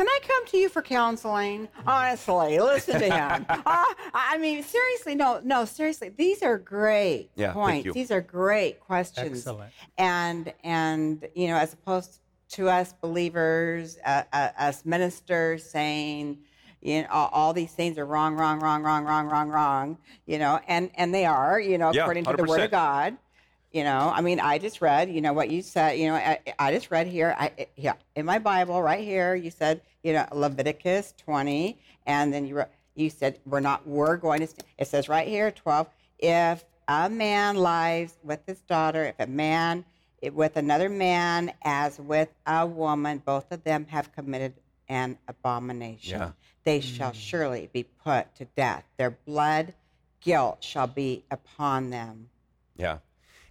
[0.00, 1.68] can I come to you for counseling?
[1.86, 3.44] Honestly, listen to him.
[3.50, 3.84] uh,
[4.14, 7.84] I mean, seriously, no, no, seriously, these are great Yeah, thank points.
[7.84, 7.92] you.
[7.92, 9.40] These are great questions.
[9.40, 9.70] Excellent.
[9.98, 12.20] And and you know, as opposed
[12.52, 16.38] to us believers, uh, uh, us ministers saying,
[16.80, 19.98] you know, all, all these things are wrong, wrong, wrong, wrong, wrong, wrong, wrong.
[20.24, 21.60] You know, and and they are.
[21.60, 23.18] You know, Yeah, according to the Word of God.
[23.72, 26.40] You know, I mean, I just read, you know, what you said, you know, I,
[26.58, 30.26] I just read here, I, yeah, in my Bible right here, you said, you know,
[30.32, 34.88] Leviticus 20, and then you wrote, you said, we're not, we're going to, st- it
[34.88, 39.84] says right here, 12, if a man lies with his daughter, if a man
[40.24, 44.54] i- with another man as with a woman, both of them have committed
[44.88, 46.18] an abomination.
[46.18, 46.30] Yeah.
[46.64, 47.14] They shall mm.
[47.14, 48.84] surely be put to death.
[48.96, 49.74] Their blood
[50.20, 52.28] guilt shall be upon them.
[52.76, 52.98] Yeah.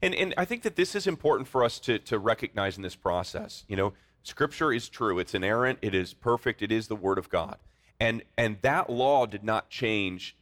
[0.01, 2.95] And, and I think that this is important for us to, to recognize in this
[2.95, 3.65] process.
[3.67, 3.93] You know,
[4.23, 7.57] Scripture is true, it's inerrant, it is perfect, it is the Word of God.
[7.99, 10.35] And, and that law did not change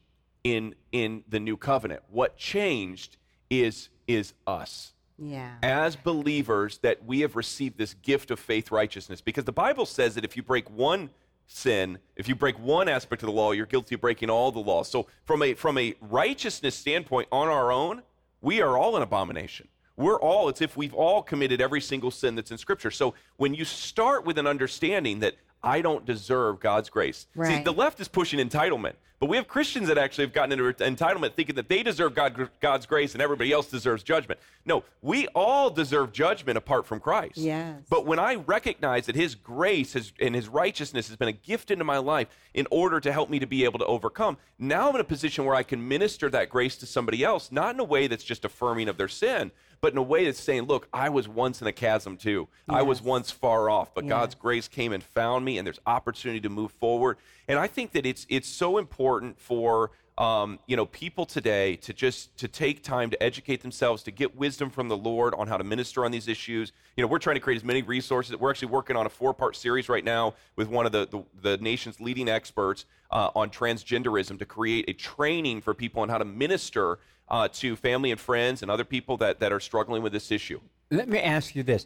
[0.44, 2.04] in, in the new covenant.
[2.10, 3.18] What changed
[3.50, 4.94] is, is us.
[5.20, 5.56] Yeah.
[5.64, 10.14] as believers that we have received this gift of faith righteousness because the bible says
[10.14, 11.10] that if you break one
[11.48, 14.60] sin if you break one aspect of the law you're guilty of breaking all the
[14.60, 18.04] laws so from a from a righteousness standpoint on our own
[18.42, 19.68] we are all an abomination.
[19.96, 22.92] We're all it's if we've all committed every single sin that's in scripture.
[22.92, 27.74] So when you start with an understanding that i don't deserve god's grace see the
[27.74, 31.56] left is pushing entitlement but we have Christians that actually have gotten into entitlement thinking
[31.56, 34.40] that they deserve God, God's grace and everybody else deserves judgment.
[34.64, 37.38] No, we all deserve judgment apart from Christ.
[37.38, 37.82] Yes.
[37.90, 41.72] But when I recognize that His grace has, and His righteousness has been a gift
[41.72, 44.96] into my life in order to help me to be able to overcome, now I'm
[44.96, 47.86] in a position where I can minister that grace to somebody else, not in a
[47.86, 49.52] way that's just affirming of their sin,
[49.82, 52.48] but in a way that's saying, look, I was once in a chasm too.
[52.68, 54.10] I was once far off, but Yeah.
[54.10, 57.18] God's grace came and found me, and there's opportunity to move forward.
[57.48, 61.94] And I think that it's it's so important for um, you know people today to
[61.94, 65.58] just to take time to educate themselves, to get wisdom from the Lord on how
[65.58, 66.72] to minister on these issues.
[66.96, 68.36] You know, we're trying to create as many resources.
[68.36, 71.58] We're actually working on a four-part series right now with one of the the, the
[71.64, 76.26] nation's leading experts uh, on transgenderism to create a training for people on how to
[76.26, 76.98] minister
[77.30, 80.60] uh, to family and friends and other people that that are struggling with this issue.
[80.92, 81.86] Let me ask you this.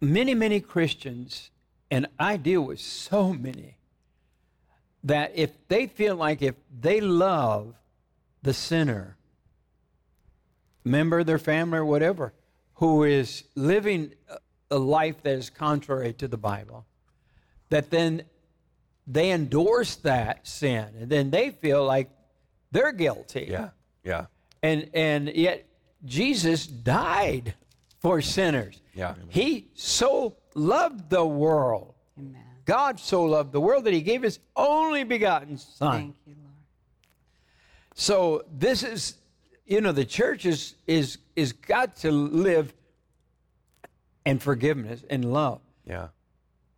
[0.00, 1.50] Many, many Christians,
[1.90, 3.76] and I deal with so many,
[5.04, 7.74] that if they feel like if they love
[8.42, 9.16] the sinner,
[10.84, 12.32] member of their family or whatever,
[12.74, 14.38] who is living a-
[14.72, 16.84] a life that is contrary to the Bible,
[17.68, 18.24] that then
[19.06, 22.10] they endorse that sin and then they feel like
[22.72, 23.46] they're guilty.
[23.50, 23.70] yeah.
[24.62, 25.66] And and yet
[26.04, 27.54] Jesus died
[28.00, 28.80] for sinners.
[28.94, 29.14] Yeah.
[29.28, 31.94] He so loved the world.
[32.18, 32.42] Amen.
[32.64, 35.92] God so loved the world that he gave his only begotten son.
[35.92, 36.54] Thank you, Lord.
[37.94, 39.14] So this is
[39.66, 42.72] you know the church is is is got to live
[44.24, 45.60] in forgiveness and love.
[45.86, 46.08] Yeah.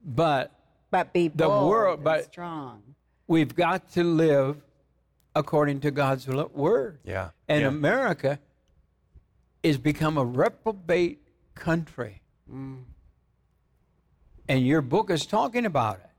[0.04, 0.52] But
[0.90, 2.82] But be The bold world- and but- strong.
[3.26, 4.62] we've got to live
[5.34, 6.98] according to God's word.
[7.04, 7.30] Yeah.
[7.48, 7.68] And yeah.
[7.68, 8.38] America
[9.62, 11.22] is become a reprobate
[11.54, 12.22] country.
[12.52, 12.82] Mm.
[14.48, 16.10] And your book is talking about it.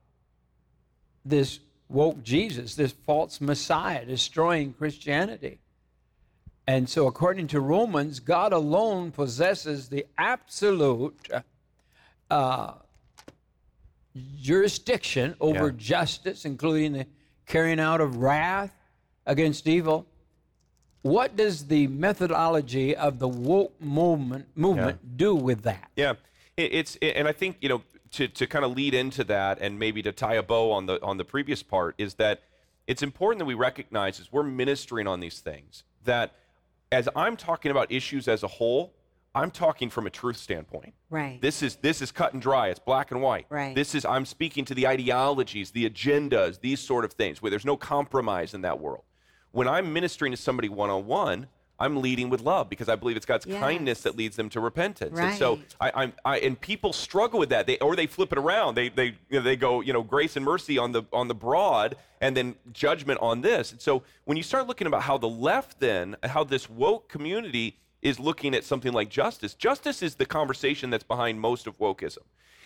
[1.24, 5.60] This woke Jesus, this false Messiah destroying Christianity.
[6.68, 11.30] And so, according to Romans, God alone possesses the absolute
[12.32, 12.74] uh,
[14.42, 15.74] jurisdiction over Yeah.
[15.78, 17.06] justice, including the
[17.46, 18.74] carrying out of wrath
[19.26, 20.06] against evil.
[21.02, 25.92] What does the methodology of the woke movement movement do with that?
[25.96, 26.14] Yeah,
[26.58, 29.60] it, it's it, and I think you know to to kind of lead into that
[29.62, 32.42] and maybe to tie a bow on the on the previous part is that
[32.88, 36.34] it's important that we recognize as we're ministering on these things that
[36.92, 38.94] as I'm talking about issues as a whole,
[39.34, 40.94] I'm talking from a truth standpoint.
[41.10, 41.42] Right.
[41.42, 42.70] This is this is cut and dry.
[42.70, 43.48] It's black and white.
[43.50, 43.76] Right.
[43.76, 47.66] This is I'm speaking to the ideologies, the agendas, these sort of things where there's
[47.66, 49.04] no compromise in that world.
[49.56, 51.48] When I'm ministering to somebody one on one,
[51.80, 53.58] I'm leading with love because I believe it's God's Yes.
[53.58, 55.18] kindness that leads them to repentance.
[55.18, 55.30] Right.
[55.30, 57.66] And so I, I'm I, and people struggle with that.
[57.66, 58.76] They or they flip it around.
[58.76, 61.36] They they you know, they go you know grace and mercy on the on the
[61.36, 63.72] broad and then judgment on this.
[63.72, 67.78] And so when you start looking about how the left then how this woke community
[68.02, 72.24] is looking at something like justice, justice is the conversation that's behind most of wokeism.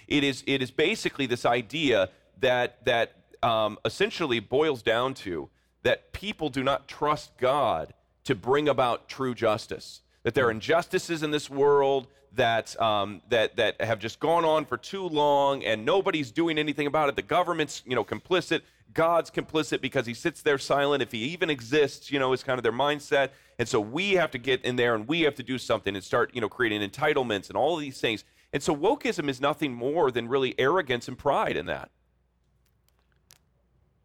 [0.08, 2.10] It is it is basically this idea
[2.40, 3.14] that that
[3.44, 5.50] um, essentially boils down to
[5.84, 7.94] that people do not trust God
[8.26, 10.02] to bring about true justice.
[10.24, 14.66] That there are injustices in this world that um, that that have just gone on
[14.66, 17.16] for too long, and nobody's doing anything about it.
[17.16, 18.62] The government's you know complicit.
[18.94, 21.04] God's complicit because he sits there silent.
[21.04, 23.30] If he even exists, you know, is kind of their mindset.
[23.60, 26.04] And so we have to get in there and we have to do something and
[26.04, 28.24] start, you know, creating entitlements and all of these things.
[28.52, 31.92] And so wokeism is nothing more than really arrogance and pride in that.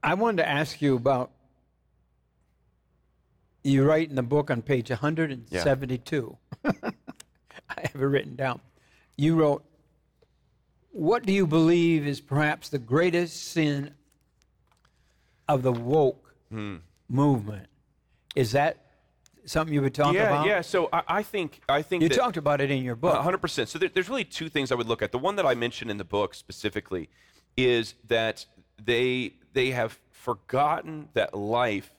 [0.03, 1.31] I wanted to ask you about.
[3.65, 6.37] You write in the book on page 172.
[6.65, 6.71] I
[7.81, 8.61] have it written down.
[9.17, 9.65] You wrote,
[10.93, 13.95] What do you believe is perhaps the greatest sin
[15.49, 16.77] of the woke hmm.
[17.09, 17.69] movement?
[18.37, 18.85] Is that
[19.47, 20.47] something you would talk yeah, about?
[20.47, 20.61] Yeah, yeah.
[20.61, 23.17] So I, I think I think You that, talked about it in your book.
[23.17, 23.71] hundred percent.
[23.71, 25.11] So there, there's really two things I would look at.
[25.11, 27.09] The one that I mentioned in the book specifically
[27.57, 28.45] is that
[28.83, 31.91] they they have forgotten that life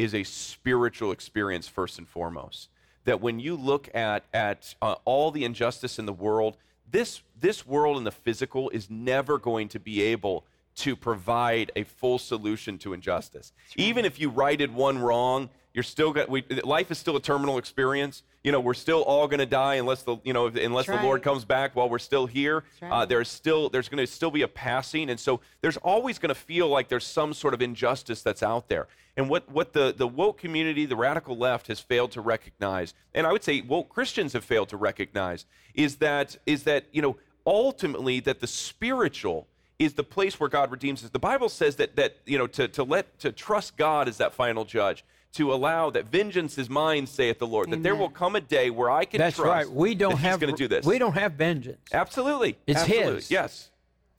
[0.00, 2.68] is a spiritual experience first and foremost.
[3.04, 6.56] That when you look at at uh, all the injustice in the world,
[6.90, 10.44] this this world and the physical is never going to be able
[10.76, 13.52] to provide a full solution to injustice.
[13.76, 17.58] Even if you righted one wrong, you're still got we, life is still a terminal
[17.58, 18.22] experience.
[18.42, 21.06] You know, we're still all going to die unless the you know unless That's the
[21.06, 22.64] Lord comes back while we're still here.
[22.80, 26.18] That's Uh, there's still there's going to still be a passing, and so there's always
[26.18, 28.88] going to feel like there's some sort of injustice that's out there.
[29.16, 33.26] And what what the the woke community, the radical left, has failed to recognize, and
[33.26, 37.16] I would say woke Christians have failed to recognize, is that is that you know
[37.46, 39.46] ultimately that the spiritual
[39.78, 41.10] is the place where God redeems us.
[41.10, 44.34] The Bible says that that you know to to let to trust God as that
[44.34, 45.04] final judge.
[45.34, 47.70] To allow that vengeance is mine, saith the Lord.
[47.70, 49.70] That there will come a day where I can That's trust right.
[49.70, 50.84] We don't have going to do this.
[50.84, 51.78] We don't have vengeance.
[51.92, 52.58] Absolutely.
[52.66, 53.14] It's Absolutely.
[53.14, 53.30] His.
[53.30, 53.70] Yes.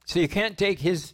[0.05, 1.14] So you can't take his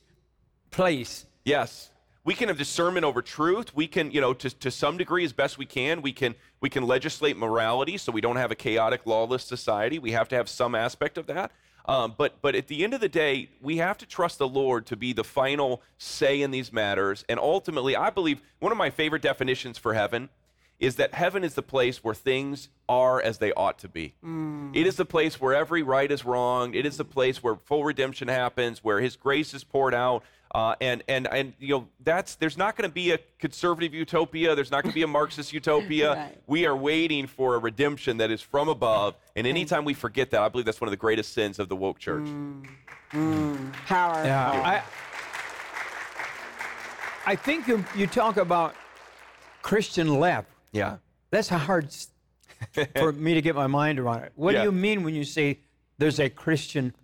[0.69, 1.25] place.
[1.45, 1.89] Yes.
[2.23, 3.75] We can have discernment over truth.
[3.75, 6.69] We can, you know, to, to some degree, as best we can, we can we
[6.69, 9.97] can legislate morality so we don't have a chaotic, lawless society.
[9.97, 11.51] We have to have some aspect of that.
[11.87, 14.85] Um, but but at the end of the day, we have to trust the Lord
[14.87, 17.23] to be the final say in these matters.
[17.29, 20.29] And ultimately, I believe one of my favorite definitions for heaven
[20.79, 24.13] is that heaven is the place where things are as they ought to be.
[24.75, 26.75] It is the place where every right is wronged.
[26.75, 30.23] It is the place where full redemption happens, where His grace is poured out.
[30.55, 34.55] Uh, and and and you know that's there's not going to be a conservative utopia.
[34.55, 36.13] There's not going to be a Marxist utopia.
[36.17, 36.37] Right.
[36.47, 39.15] We are waiting for a redemption that is from above.
[39.35, 41.75] And anytime we forget that, I believe that's one of the greatest sins of the
[41.75, 42.25] woke church.
[43.11, 44.23] Power.
[44.25, 44.81] Yeah,
[47.25, 48.73] I, I think you, you talk about
[49.61, 50.49] Christian left.
[50.71, 50.97] Yeah.
[51.29, 51.93] That's a hard
[52.95, 54.31] for me to get my mind around it.
[54.35, 54.61] What Yeah.
[54.61, 55.59] do you mean when you say
[55.97, 56.95] there's a Christian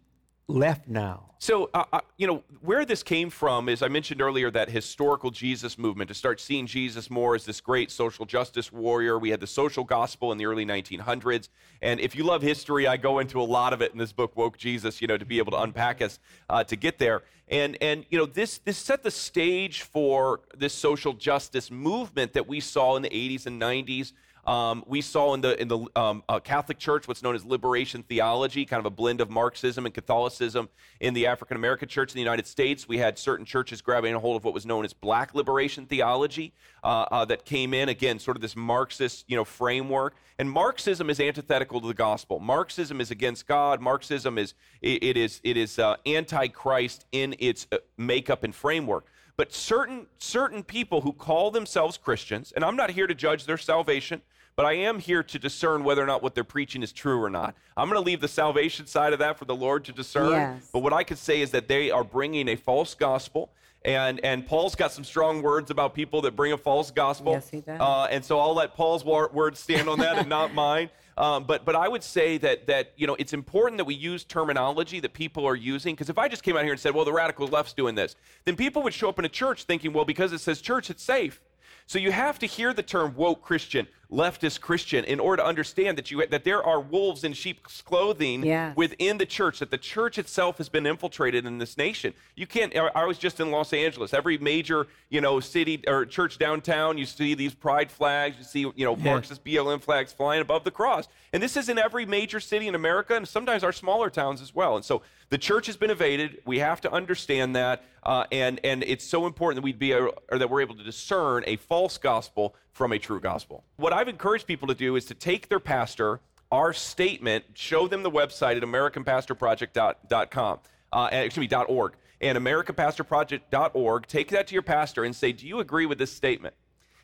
[0.47, 1.31] left now?
[1.43, 5.29] So, uh, uh, you know, where this came from is I mentioned earlier that historical
[5.29, 9.19] Jesus movement to start seeing Jesus more as this great social justice warrior.
[9.19, 11.49] We had the social gospel in the early 1900s.
[11.81, 14.37] And if you love history, I go into a lot of it in this book,
[14.37, 16.17] Woke Jesus, you know, to be able to unpack us
[16.49, 17.23] uh, to get there.
[17.49, 22.47] And, and you know, this, this set the stage for this social justice movement that
[22.47, 24.13] we saw in the 80s and 90s.
[24.45, 28.03] Um, we saw in the in the um, uh, Catholic Church what's known as liberation
[28.03, 30.67] theology, kind of a blend of Marxism and Catholicism.
[30.99, 34.19] In the African American Church in the United States, we had certain churches grabbing a
[34.19, 36.53] hold of what was known as Black liberation theology
[36.83, 40.13] uh, uh, that came in again, sort of this Marxist you know framework.
[40.37, 42.39] And Marxism is antithetical to the gospel.
[42.39, 43.81] Marxism is against God.
[43.81, 44.53] Marxism is
[44.83, 49.07] it, it is it is uh, antichrist in its uh, makeup and framework.
[49.35, 53.57] But certain certain people who call themselves Christians, and I'm not here to judge their
[53.57, 54.21] salvation,
[54.55, 57.29] but I am here to discern whether or not what they're preaching is true or
[57.29, 57.55] not.
[57.75, 60.31] I'm going to leave the salvation side of that for the Lord to discern.
[60.31, 60.69] Yes.
[60.71, 63.49] But what I could say is that they are bringing a false gospel.
[63.85, 67.33] And, and Paul's got some strong words about people that bring a false gospel.
[67.33, 67.81] Yes, he does.
[67.81, 70.89] Uh, and so I'll let Paul's wa- words stand on that and not mine.
[71.17, 74.23] Um, but but I would say that that you know it's important that we use
[74.23, 77.05] terminology that people are using because if I just came out here and said, well,
[77.05, 80.05] the radical left's doing this, then people would show up in a church thinking, well,
[80.05, 81.39] because it says church, it's safe.
[81.85, 85.97] So you have to hear the term woke Christian, leftist Christian, in order to understand
[85.97, 88.45] that you that there are wolves in sheep's clothing
[88.75, 89.59] within the church.
[89.59, 92.13] That the church itself has been infiltrated in this nation.
[92.35, 92.75] You can't.
[92.75, 94.13] I was just in Los Angeles.
[94.13, 98.37] Every major you know city or church downtown, you see these pride flags.
[98.37, 101.07] You see you know Marxist BLM flags flying above the cross.
[101.33, 104.53] And this is in every major city in America, and sometimes our smaller towns as
[104.53, 104.75] well.
[104.75, 106.41] And so the church has been evaded.
[106.45, 110.13] We have to understand that, uh, and and it's so important that we be or
[110.29, 113.63] that we're able to discern a false gospel from a true gospel.
[113.77, 116.19] What I've encouraged people to do is to take their pastor,
[116.51, 120.59] our statement, show them the website at AmericanPastorProject.com,
[120.91, 124.07] uh, excuse me, .org, and AmericanPastorProject.org.
[124.07, 126.55] Take that to your pastor and say, "Do you agree with this statement?"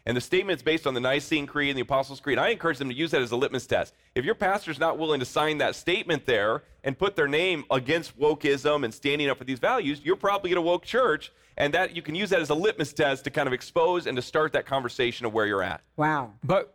[0.10, 2.40] And the statement is based on the Nicene Creed and the Apostles' Creed.
[2.40, 3.94] I encourage them to use that as a litmus test.
[4.16, 8.20] If your pastor's not willing to sign that statement there and put their name against
[8.20, 11.96] wokeism and standing up for these values, you're probably in a woke church, and that
[11.96, 14.52] you can use that as a litmus test to kind of expose and to start
[14.54, 15.82] that conversation of where you're at.
[15.96, 16.34] Wow.
[16.44, 16.74] But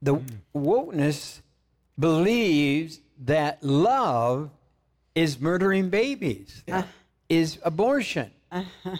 [0.00, 0.18] the
[0.56, 1.42] wokeness
[1.98, 4.48] believes that love
[5.14, 6.64] is murdering babies,
[7.28, 8.96] is abortion, uh-huh.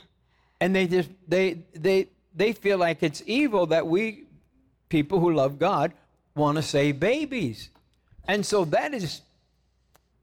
[0.60, 2.08] and they just they they
[2.38, 4.24] they feel like it's evil that we
[4.88, 5.92] people who love God
[6.34, 7.70] want to save babies,
[8.26, 9.22] and so that is,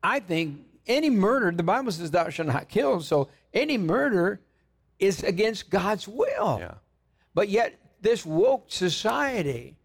[0.03, 1.51] I think, any murder.
[1.51, 4.39] The Bible says thou shalt not kill, so any murder
[4.97, 6.57] is against God's will.
[6.59, 6.76] Yeah.
[7.34, 9.76] But yet, this woke society,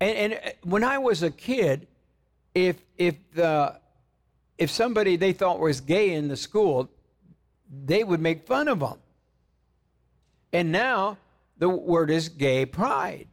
[0.00, 1.86] and, and uh, when I was a kid,
[2.54, 3.80] if if the
[4.58, 6.90] if somebody they thought was gay in the school,
[7.86, 8.98] they would make fun of them.
[10.52, 11.16] And now
[11.60, 13.28] the word is gay pride.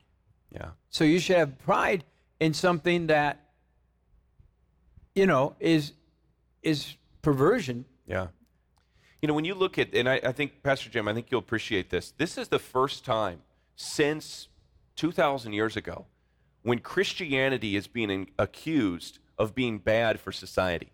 [0.53, 0.69] Yeah.
[0.89, 2.03] So you should have pride
[2.39, 3.43] in something that
[5.15, 5.93] you know is
[6.61, 7.85] is perversion.
[8.05, 8.27] Yeah.
[9.21, 11.39] You know, when you look at, and I, I think, Pastor Jim, I think you'll
[11.39, 12.11] appreciate this.
[12.11, 13.41] This is the first time
[13.75, 14.47] since
[14.95, 16.05] 2,000 years ago
[16.61, 20.91] when Christianity is being accused of being bad for society.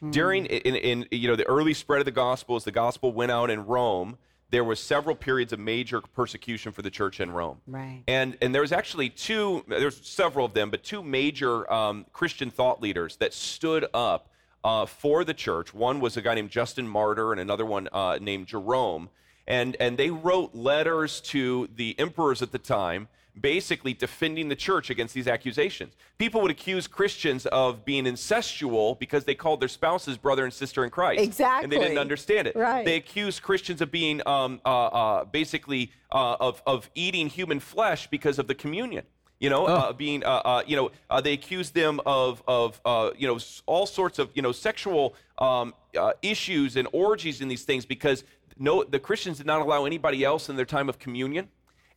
[0.00, 0.10] Hmm.
[0.10, 3.30] During in, in you know the early spread of the gospel, as the gospel went
[3.30, 4.16] out in Rome,
[4.50, 7.60] there was several periods of major persecution for the church in Rome.
[7.66, 8.02] Right.
[8.06, 9.64] And and there was actually two.
[9.68, 14.30] There's several of them, but two major um, Christian thought leaders that stood up
[14.62, 15.74] uh, for the church.
[15.74, 19.10] One was a guy named Justin Martyr, and another one uh, named Jerome.
[19.48, 23.08] And and they wrote letters to the emperors at the time,
[23.40, 25.94] basically defending the church against these accusations.
[26.18, 30.84] People would accuse Christians of being incestual because they called their spouses brother and sister
[30.84, 31.22] in Christ.
[31.22, 31.64] Exactly.
[31.64, 32.56] And they didn't understand it.
[32.56, 32.84] Right.
[32.84, 38.08] They accused Christians of being um, uh, uh, basically uh, of, of eating human flesh
[38.08, 39.04] because of the communion.
[39.38, 43.10] You know, uh, being, uh, uh, you know, uh, they accused them of, of uh,
[43.18, 47.64] you know, all sorts of, you know, sexual um, uh, issues and orgies and these
[47.64, 48.24] things because
[48.58, 51.48] no, the Christians did not allow anybody else in their time of communion.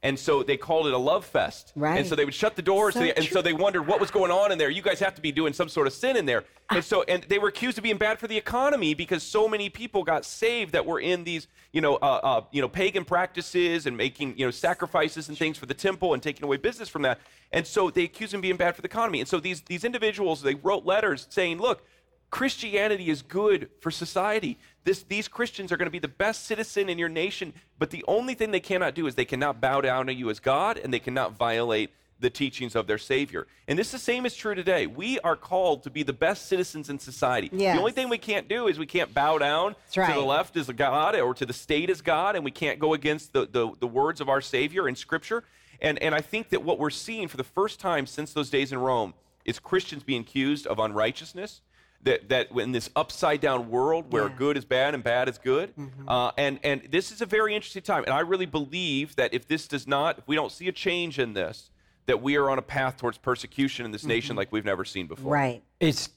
[0.02, 1.74] And so they called it a love fest.
[1.76, 2.00] Right.
[2.00, 2.94] And so they would shut the doors.
[2.94, 4.70] So and so they wondered what was going on in there.
[4.70, 6.46] You guys have to be doing some sort of sin in there.
[6.70, 9.70] And so, and they were accused of being bad for the economy because so many
[9.70, 13.88] people got saved that were in these, you know, uh, uh, you know, pagan practices
[13.88, 17.02] and making, you know, sacrifices and things for the temple and taking away business from
[17.02, 17.20] that.
[17.52, 19.20] And so they accused them of being bad for the economy.
[19.20, 21.86] And so these these individuals they wrote letters saying, look.
[22.32, 24.60] Christianity is good for society.
[24.84, 28.04] This, these Christians are going to be the best citizen in your nation, but the
[28.08, 30.94] only thing they cannot do is they cannot bow down to you as God and
[30.94, 33.48] they cannot violate the teachings of their Savior.
[33.68, 34.88] And this the same is true today.
[34.88, 37.50] We are called to be the best citizens in society.
[37.54, 37.76] Yes.
[37.76, 40.28] The only thing we can't do is we can't bow down That's to the right.
[40.28, 43.48] left as God or to the state as God, and we can't go against the,
[43.50, 45.44] the, the words of our Savior in Scripture.
[45.82, 48.74] And, and I think that what we're seeing for the first time since those days
[48.74, 49.14] in Rome
[49.46, 51.62] is Christians being accused of unrighteousness.
[52.04, 54.30] That, that in this upside down world where Yeah.
[54.30, 54.38] Mm-hmm.
[54.38, 55.74] good is bad and bad is good,
[56.08, 58.06] uh, and and this is a very interesting time.
[58.06, 61.20] And I really believe that if this does not, if we don't see a change
[61.20, 61.70] in this,
[62.06, 65.08] that we are on a path towards persecution in this nation like we've never seen
[65.08, 65.24] before.
[65.26, 65.30] Mm-hmm.
[65.34, 65.64] Right.
[65.82, 66.08] It's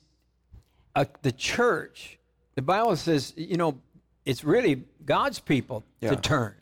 [0.94, 2.18] uh, the church.
[2.54, 3.80] The Bible says, you know,
[4.24, 6.10] it's really God's people Yeah.
[6.10, 6.54] to turn.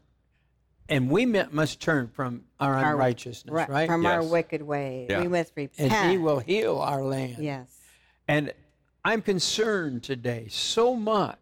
[0.89, 3.69] And we mu- must turn from our Our- unrighteousness, Right.
[3.69, 3.87] right?
[3.87, 5.09] From our wicked ways.
[5.11, 5.21] Yeah.
[5.21, 5.93] We must repent.
[5.93, 7.37] and He will heal our land.
[7.39, 7.69] Yes.
[8.27, 8.53] And
[9.05, 11.39] I'm concerned today so much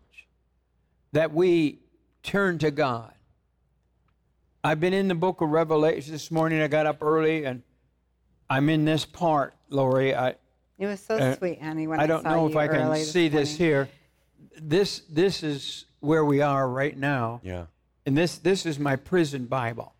[1.12, 1.78] that we
[2.22, 3.12] turn to God.
[4.62, 6.60] I've been in the book of Revelation this morning.
[6.60, 7.62] I got up early and
[8.50, 10.14] I'm in this part, Lori.
[10.14, 10.30] I,
[10.78, 11.86] It was so Uh, sweet, honey.
[11.86, 13.88] When I, I don't saw know if I can early see this here.
[14.60, 17.40] This this is where we are right now.
[17.42, 17.66] Yeah.
[18.06, 19.94] And this this is my prison Bible.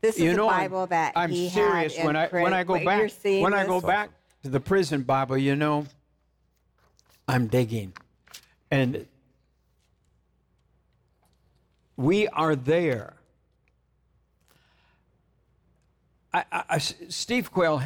[0.00, 2.28] This is you the know, I'm- Bible that I'm he serious had when in I
[2.28, 4.10] when I go back seeing when I go back
[4.42, 5.86] to the prison Bible, you know,
[7.28, 7.92] I'm digging,
[8.70, 9.06] and
[11.96, 13.14] we are there.
[16.32, 17.82] I, I- Steve Quayle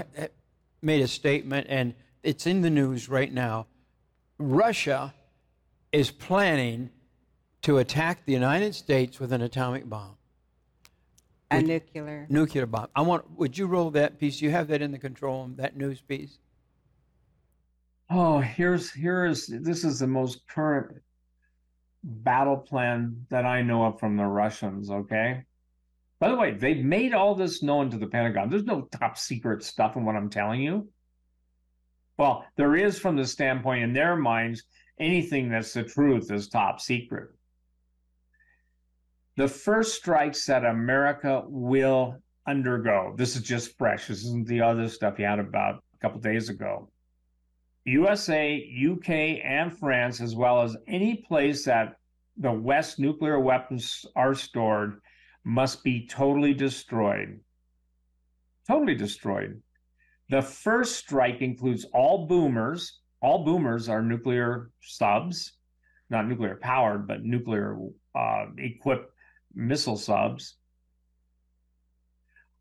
[0.82, 3.66] made a statement, and it's in the news right now.
[4.38, 5.14] Russia
[5.92, 6.90] is planning
[7.62, 10.16] to attack the United States with an atomic bomb
[11.50, 12.26] a nuclear.
[12.28, 12.88] nuclear bomb.
[12.94, 13.24] I want.
[13.38, 14.40] Would you roll that piece?
[14.40, 15.54] You have that in the control room.
[15.56, 16.38] That news piece.
[18.12, 21.00] Oh, here's here is this is the most current
[22.02, 25.44] battle plan that I know of from the Russians, okay?
[26.18, 28.50] By the way, they've made all this known to the Pentagon.
[28.50, 30.88] There's no top secret stuff in what I'm telling you.
[32.18, 34.64] Well, there is from the standpoint in their minds,
[34.98, 37.30] anything that's the truth is top secret.
[39.36, 44.08] The first strikes that America will undergo, this is just fresh.
[44.08, 46.90] This isn't the other stuff you had about a couple days ago.
[47.90, 49.10] USA, UK,
[49.44, 51.96] and France, as well as any place that
[52.36, 55.00] the West nuclear weapons are stored,
[55.44, 57.40] must be totally destroyed.
[58.68, 59.60] Totally destroyed.
[60.28, 63.00] The first strike includes all boomers.
[63.20, 65.54] All boomers are nuclear subs,
[66.10, 67.76] not nuclear powered, but nuclear
[68.14, 69.12] uh, equipped
[69.52, 70.56] missile subs.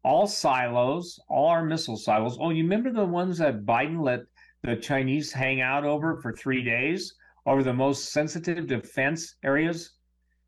[0.04, 2.38] All silos, all our missile silos.
[2.42, 4.22] Oh, you remember the ones that Biden let
[4.64, 7.14] the Chinese hang out over for three days
[7.46, 9.94] over the most sensitive defense areas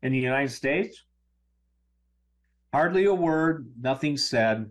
[0.02, 1.04] in the United States?
[2.72, 4.70] Hardly a word, nothing said.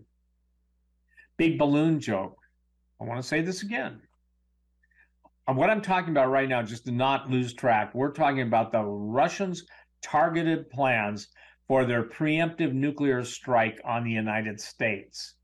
[1.38, 2.38] Big balloon joke.
[3.00, 4.02] I want to say this again.
[5.48, 8.84] What I'm talking about right now, just to not lose track, we're talking about the
[8.84, 9.66] Russians'
[10.02, 11.28] targeted plans
[11.68, 15.36] for their preemptive nuclear strike on the United States.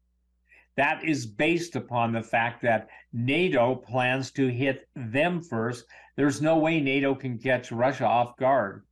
[0.78, 5.86] That is based upon the fact that NATO plans to hit them first.
[6.16, 8.84] There's no way NATO can catch Russia off guard.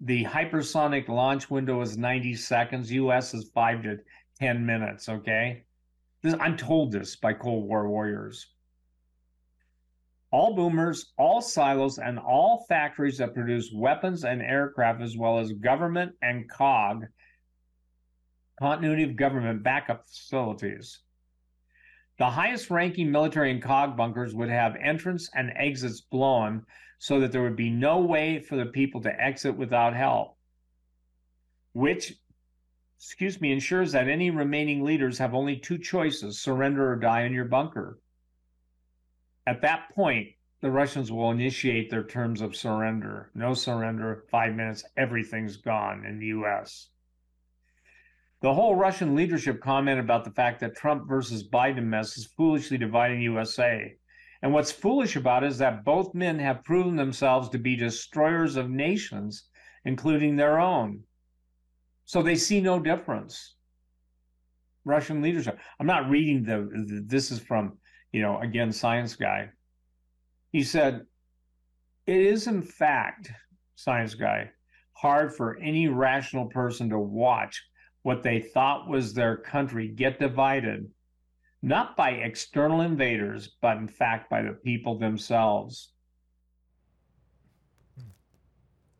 [0.00, 2.92] the hypersonic launch window is 90 seconds.
[2.92, 3.98] US is five to
[4.38, 5.08] 10 minutes.
[5.08, 5.64] Okay.
[6.22, 8.46] This, I'm told this by Cold War warriors.
[10.30, 15.52] All boomers, all silos, and all factories that produce weapons and aircraft, as well as
[15.52, 17.06] government and COG,
[18.58, 21.00] continuity of government backup facilities.
[22.18, 26.66] The highest ranking military and COG bunkers would have entrance and exits blown
[26.98, 30.36] so that there would be no way for the people to exit without help,
[31.72, 32.14] which,
[32.98, 37.32] excuse me, ensures that any remaining leaders have only two choices surrender or die in
[37.32, 38.00] your bunker.
[39.46, 40.30] At that point,
[40.60, 43.30] the Russians will initiate their terms of surrender.
[43.32, 46.90] No surrender, five minutes, everything's gone in the US.
[48.40, 52.78] The whole Russian leadership comment about the fact that Trump versus Biden mess is foolishly
[52.78, 53.96] dividing USA.
[54.42, 58.54] And what's foolish about it is that both men have proven themselves to be destroyers
[58.54, 59.48] of nations,
[59.84, 61.02] including their own.
[62.04, 63.56] So they see no difference.
[64.84, 65.58] Russian leadership.
[65.80, 67.76] I'm not reading the, the this is from,
[68.12, 69.50] you know, again, science guy.
[70.52, 71.04] He said,
[72.06, 73.32] it is in fact,
[73.74, 74.50] science guy,
[74.92, 77.60] hard for any rational person to watch
[78.08, 80.90] what they thought was their country get divided
[81.60, 85.90] not by external invaders, but in fact by the people themselves.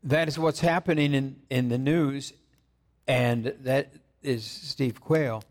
[0.02, 2.34] That is what's happening in, in the news,
[3.06, 5.42] and that is Steve Quayle.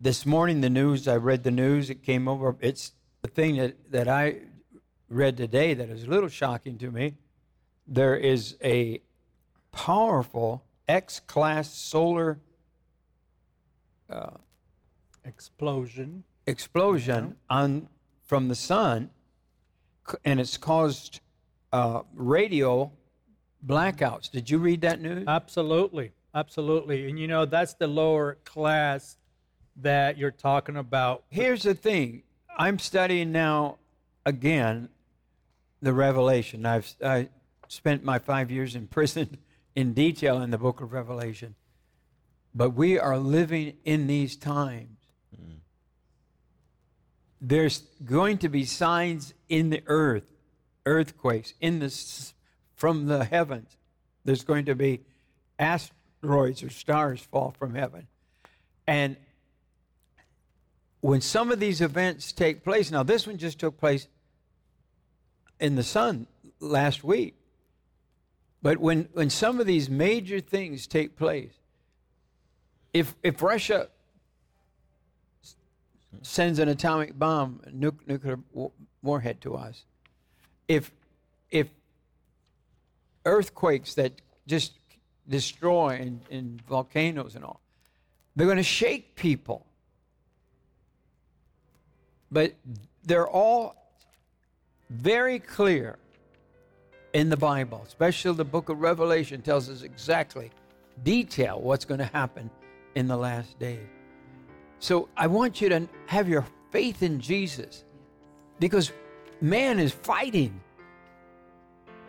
[0.00, 2.56] This morning, the news, I read the news, it came over.
[2.60, 4.36] It's the thing that, that I
[5.10, 7.16] read today that is a little shocking to me.
[7.86, 9.02] There is a
[9.70, 12.38] powerful X class solar
[15.24, 16.24] Explosion.
[16.46, 17.88] explosion on
[18.22, 19.10] from the sun,
[20.24, 21.20] and it's caused
[21.72, 22.92] uh, radio
[23.66, 24.30] blackouts.
[24.30, 25.24] Did you read that news?
[25.26, 26.12] Absolutely.
[26.34, 27.08] Absolutely.
[27.08, 29.16] And you know, that's the lower class
[29.76, 31.24] that you're talking about.
[31.30, 32.22] Here's the thing:
[32.56, 33.78] I'm studying now
[34.26, 34.88] again
[35.80, 36.66] the Revelation.
[36.66, 37.28] I've I
[37.68, 39.38] spent my five years in prison
[39.76, 41.54] in detail in the Book of Revelation,
[42.54, 44.98] but we are living in these times.
[45.34, 45.56] Mm.
[47.40, 50.30] There's going to be signs in the earth,
[50.86, 51.92] earthquakes in the
[52.76, 53.76] from the heavens.
[54.24, 55.00] There's going to be
[55.58, 58.06] asteroids or stars fall from heaven,
[58.86, 59.16] and
[61.04, 64.08] when some of these events take place, now this one just took place
[65.60, 66.26] in the sun
[66.60, 67.34] last week,
[68.62, 71.52] but when, when some of these major things take place,
[72.94, 73.88] if, if Russia
[76.22, 78.70] sends an atomic bomb, nu- nuclear wa-
[79.02, 79.84] warhead to us,
[80.68, 80.92] if,
[81.50, 81.68] if
[83.26, 84.12] earthquakes that
[84.46, 84.74] just
[85.28, 87.60] destroy and, and volcanoes and all,
[88.36, 89.66] they're going to shake people.
[92.30, 92.54] But
[93.04, 93.76] they're all
[94.88, 95.98] very clear
[97.12, 100.50] in the Bible, especially the book of Revelation tells us exactly
[101.02, 102.50] detail what's going to happen
[102.94, 103.86] in the last days.
[104.78, 107.84] So I want you to have your faith in Jesus
[108.58, 108.92] because
[109.40, 110.60] man is fighting.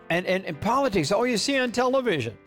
[0.10, 2.38] And, and, and politics, all you see on television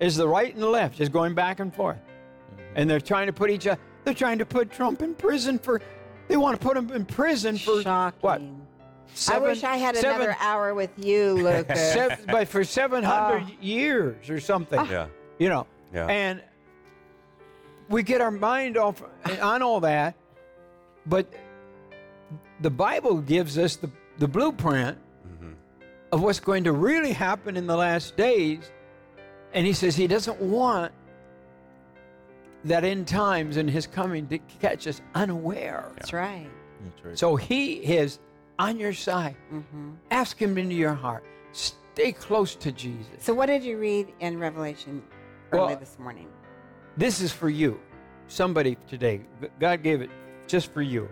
[0.00, 1.96] is the right and the left is going back and forth.
[1.96, 2.62] Mm-hmm.
[2.74, 5.80] And they're trying to put each other, they're trying to put Trump in prison for,
[6.28, 8.20] they want to put him in prison for Shocking.
[8.20, 8.42] what?
[9.28, 11.78] I wish I had seven- another hour with you, Lucas.
[11.92, 13.50] seven, but for 700 ah.
[13.60, 14.84] years or something.
[14.86, 15.06] Yeah.
[15.38, 15.66] You know.
[15.94, 16.06] Yeah.
[16.06, 16.42] And
[17.88, 20.14] we get our mind off eh, on all that,
[21.06, 21.32] but
[22.60, 25.52] the Bible gives us the, the blueprint mm-hmm.
[26.12, 28.70] of what's going to really happen in the last days.
[29.52, 30.92] And he says he doesn't want
[32.64, 35.90] that end times and his coming to catch us unaware.
[35.96, 36.50] That's right.
[36.84, 37.18] That's right.
[37.18, 38.18] So he is
[38.58, 39.36] on your side.
[39.52, 39.90] Mm-hmm.
[40.10, 41.24] Ask him into your heart.
[41.52, 43.06] Stay close to Jesus.
[43.20, 45.02] So, what did you read in Revelation
[45.52, 46.28] early Well- this morning?
[46.96, 47.80] This is for you.
[48.28, 49.20] Somebody today.
[49.60, 50.10] God gave it
[50.46, 51.08] just for you.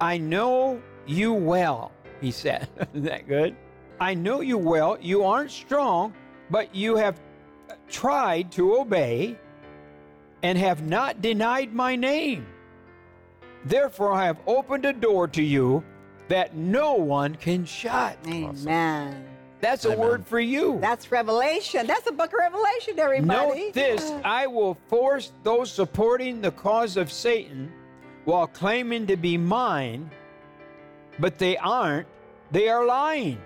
[0.00, 2.68] I know you well, he said.
[2.94, 3.56] Isn't that good?
[4.00, 4.98] I know you well.
[5.00, 6.14] You aren't strong,
[6.50, 7.20] but you have
[7.68, 9.38] uh, tried to obey
[10.42, 12.46] and have not denied my name.
[13.64, 15.84] Therefore, I have opened a door to you
[16.28, 18.16] that no one can shut.
[18.26, 19.29] Amen.
[19.60, 20.78] That's a word for you.
[20.80, 21.86] That's Revelation.
[21.86, 23.64] That's the book of Revelation, everybody.
[23.66, 27.70] Note this I will force those supporting the cause of Satan
[28.24, 30.10] while claiming to be mine,
[31.18, 32.06] but they aren't.
[32.50, 33.40] They are lying.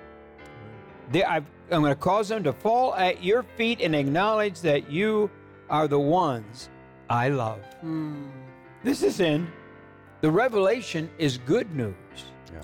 [1.10, 4.90] They, I've I'm going to cause them to fall at your feet and acknowledge that
[4.90, 5.30] you
[5.70, 6.68] are the ones
[7.08, 7.60] I love.
[7.80, 8.26] Hmm.
[8.82, 9.50] This is in
[10.20, 11.94] the revelation is good news.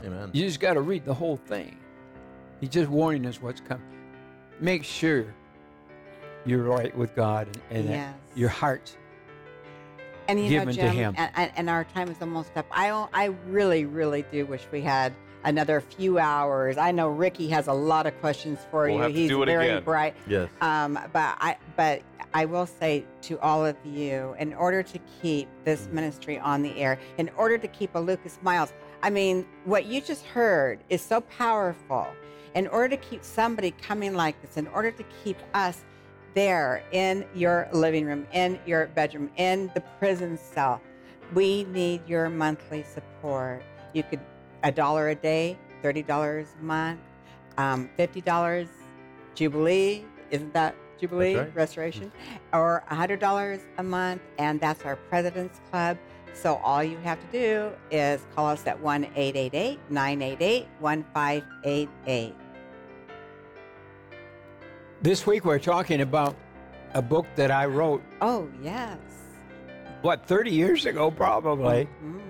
[0.05, 0.31] Amen.
[0.33, 1.77] You just got to read the whole thing.
[2.61, 3.83] He's just warning us what's coming.
[4.61, 5.35] Make sure
[6.45, 8.15] you're right with God and, and that Yes.
[8.35, 8.97] your heart.
[10.29, 11.15] And you given know, to him.
[11.19, 12.67] And, and, and our time is almost up.
[12.71, 16.77] I I really, really do wish we had another few hours.
[16.77, 19.03] I know Ricky has a lot of questions for We'll you.
[19.03, 19.83] have to He's do it very again.
[19.85, 20.15] bright.
[20.29, 20.49] Yes.
[20.61, 22.03] Um, but I but
[22.33, 26.77] I will say to all of you, in order to keep this ministry on the
[26.77, 31.03] air, in order to keep a Lucas Miles, I mean, what you just heard is
[31.03, 32.07] so powerful.
[32.55, 35.85] In order to keep somebody coming like this, in order to keep us
[36.35, 40.81] there in your living room, in your bedroom, in the prison cell,
[41.35, 43.63] we need your monthly support.
[43.93, 44.21] You could
[44.63, 47.01] a dollar a day, thirty dollars a month,
[47.57, 48.69] um, fifty dollars
[49.35, 50.05] Jubilee.
[50.31, 51.55] Isn't that Jubilee right.
[51.57, 52.13] Restoration?
[52.53, 55.97] Or $100 a month, and that's our President's Club.
[56.35, 62.35] So all you have to do is call us at 1 888 988 1588.
[65.03, 66.37] This week we're talking about
[66.95, 68.99] a book that I wrote, Oh, yes.
[70.03, 72.21] what, 30 years ago, probably, Mm.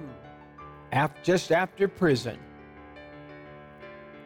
[0.92, 2.38] af- just after prison.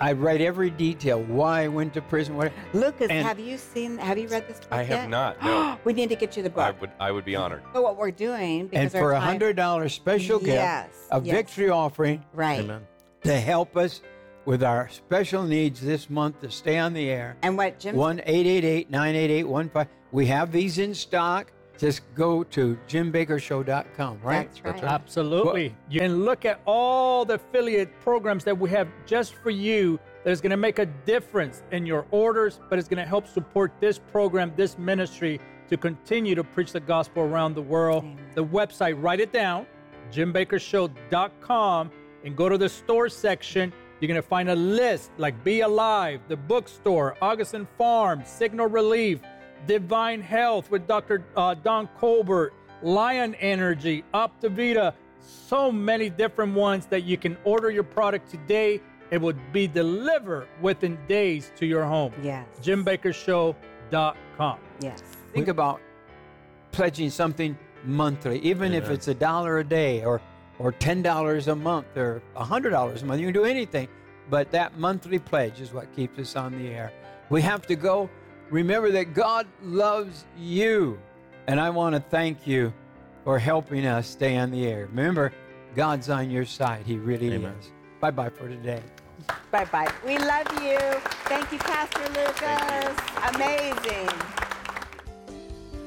[0.01, 2.37] I write every detail why I went to prison.
[2.37, 5.09] What, Lucas, And- have you seen, have you read this book I have yet?
[5.09, 5.79] not, no.
[5.85, 6.65] we need to get you the book.
[6.65, 6.81] I book.
[6.83, 7.63] would I would be honored.
[7.73, 11.35] So what we're doing, because and for a hundred dollar special Yes, gift, a yes.
[11.37, 12.61] victory offering Right.
[12.61, 12.83] Amen.
[13.23, 14.03] to help us
[14.45, 17.37] with our special needs this month to stay on the air.
[17.43, 19.89] And what Jim One eight eight eight nine eight eight one five.
[20.13, 21.53] We have these in stock.
[21.77, 24.49] Just go to jimbakkershow.com, right?
[24.49, 24.85] That's right.
[24.85, 25.75] Absolutely.
[25.91, 30.31] You can look at all the affiliate programs that we have just for you that
[30.31, 33.73] is going to make a difference in your orders, but it's going to help support
[33.81, 38.05] this program, this ministry to continue to preach the gospel around the world.
[38.05, 38.19] Amen.
[38.35, 39.67] The website, write it down,
[40.13, 41.91] jimbakkershow.com,
[42.25, 43.73] and go to the store section.
[44.01, 49.21] You're going to find a list like Be Alive, the bookstore, Augason Farm, Signal Relief,
[49.67, 51.25] Divine Health with Dr.
[51.37, 57.85] Uh, Don Colbert, Lion Energy, Optivita, so many different ones that you can order your
[57.85, 58.81] product today.
[59.11, 62.13] It would be delivered within days to your home.
[62.23, 62.47] Yes.
[62.63, 64.59] JimBakkersShow.com.
[64.81, 65.03] Yes.
[65.33, 65.81] Think about
[66.73, 70.21] pledging something monthly, even if it's a dollar a day or
[70.59, 73.21] or ten dollars a month or a hundred dollars a month.
[73.21, 73.89] You can do anything,
[74.31, 76.93] but that monthly pledge is what keeps us on the air.
[77.31, 78.09] We have to go.
[78.51, 80.99] Remember that God loves you,
[81.47, 82.73] and I want to thank you
[83.25, 84.87] for helping us stay on the air.
[84.87, 85.33] Remember,
[85.75, 86.85] God's on your side.
[86.87, 87.55] He really Amen.
[87.59, 87.73] is.
[88.01, 88.83] Bye bye for today.
[89.51, 89.91] Bye bye.
[90.05, 90.79] We love you.
[91.27, 92.95] Thank you, Pastor Lucas.
[93.35, 94.09] Amazing.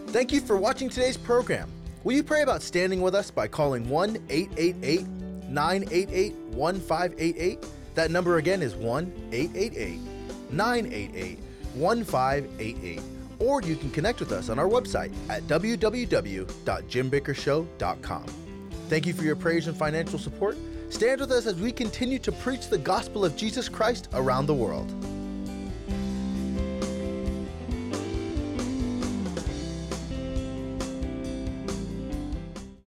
[0.08, 1.70] Thank you for watching today's program.
[2.08, 5.06] Will you pray about standing with us by calling 1 888
[5.50, 7.66] 988 1588?
[7.96, 10.00] That number again is 1 888
[10.50, 11.40] 988
[11.74, 13.02] 1588.
[13.40, 18.26] Or you can connect with us on our website at www.jimbakkershow.com.
[18.88, 20.56] Thank you for your praise and financial support.
[20.88, 24.54] Stand with us as we continue to preach the gospel of Jesus Christ around the
[24.54, 24.90] world.